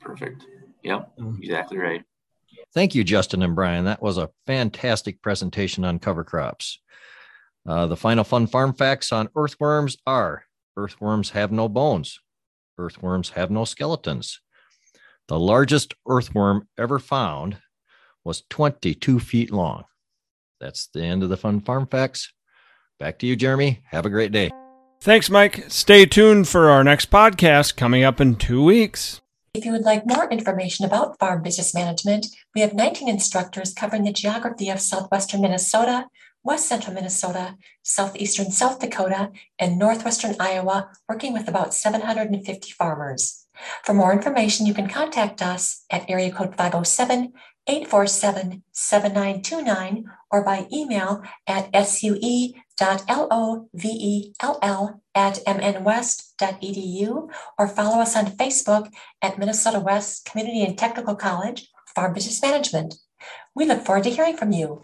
Perfect. 0.03 0.45
Yep, 0.83 1.17
mm. 1.17 1.39
exactly 1.39 1.77
right. 1.77 2.03
Thank 2.73 2.95
you, 2.95 3.03
Justin 3.03 3.43
and 3.43 3.55
Brian. 3.55 3.85
That 3.85 4.01
was 4.01 4.17
a 4.17 4.29
fantastic 4.45 5.21
presentation 5.21 5.85
on 5.85 5.99
cover 5.99 6.23
crops. 6.23 6.79
Uh, 7.65 7.87
the 7.87 7.95
final 7.95 8.23
fun 8.23 8.47
farm 8.47 8.73
facts 8.73 9.11
on 9.11 9.29
earthworms 9.35 9.97
are 10.05 10.45
earthworms 10.75 11.29
have 11.29 11.51
no 11.51 11.69
bones, 11.69 12.19
earthworms 12.77 13.29
have 13.29 13.49
no 13.49 13.63
skeletons. 13.63 14.41
The 15.27 15.39
largest 15.39 15.93
earthworm 16.07 16.67
ever 16.77 16.99
found 16.99 17.57
was 18.25 18.43
22 18.49 19.19
feet 19.19 19.51
long. 19.51 19.85
That's 20.59 20.87
the 20.87 21.03
end 21.03 21.23
of 21.23 21.29
the 21.29 21.37
fun 21.37 21.61
farm 21.61 21.87
facts. 21.87 22.33
Back 22.99 23.19
to 23.19 23.27
you, 23.27 23.35
Jeremy. 23.35 23.81
Have 23.91 24.05
a 24.05 24.09
great 24.09 24.31
day. 24.31 24.51
Thanks, 25.01 25.29
Mike. 25.29 25.65
Stay 25.69 26.05
tuned 26.05 26.47
for 26.47 26.69
our 26.69 26.83
next 26.83 27.11
podcast 27.11 27.75
coming 27.75 28.03
up 28.03 28.21
in 28.21 28.35
two 28.35 28.63
weeks. 28.63 29.21
If 29.55 29.65
you 29.65 29.71
would 29.71 29.83
like 29.83 30.07
more 30.07 30.27
information 30.31 30.83
about 30.83 31.19
farm 31.19 31.43
business 31.43 31.75
management, 31.75 32.25
we 32.55 32.61
have 32.61 32.73
19 32.73 33.07
instructors 33.07 33.71
covering 33.71 34.03
the 34.03 34.11
geography 34.11 34.67
of 34.69 34.79
southwestern 34.79 35.41
Minnesota, 35.41 36.07
west 36.43 36.67
central 36.67 36.95
Minnesota, 36.95 37.55
southeastern 37.83 38.49
South 38.49 38.79
Dakota, 38.79 39.29
and 39.59 39.77
northwestern 39.77 40.35
Iowa, 40.39 40.89
working 41.07 41.33
with 41.33 41.47
about 41.47 41.75
750 41.75 42.71
farmers. 42.71 43.45
For 43.83 43.93
more 43.93 44.11
information, 44.11 44.65
you 44.65 44.73
can 44.73 44.89
contact 44.89 45.39
us 45.43 45.85
at 45.91 46.09
area 46.09 46.31
code 46.31 46.57
507 46.57 47.33
847 47.67 48.63
7929 48.71 50.05
or 50.31 50.43
by 50.43 50.67
email 50.73 51.21
at 51.45 51.69
sue.lovell 52.79 53.69
at 55.15 55.35
mnwest.edu 55.45 57.29
or 57.57 57.67
follow 57.67 58.01
us 58.01 58.15
on 58.15 58.25
Facebook 58.25 58.91
at 59.21 59.37
Minnesota 59.37 59.79
West 59.79 60.25
Community 60.25 60.63
and 60.63 60.77
Technical 60.77 61.15
College 61.15 61.69
Farm 61.95 62.13
Business 62.13 62.41
Management. 62.41 62.95
We 63.55 63.65
look 63.65 63.85
forward 63.85 64.05
to 64.05 64.09
hearing 64.09 64.37
from 64.37 64.51
you. 64.51 64.83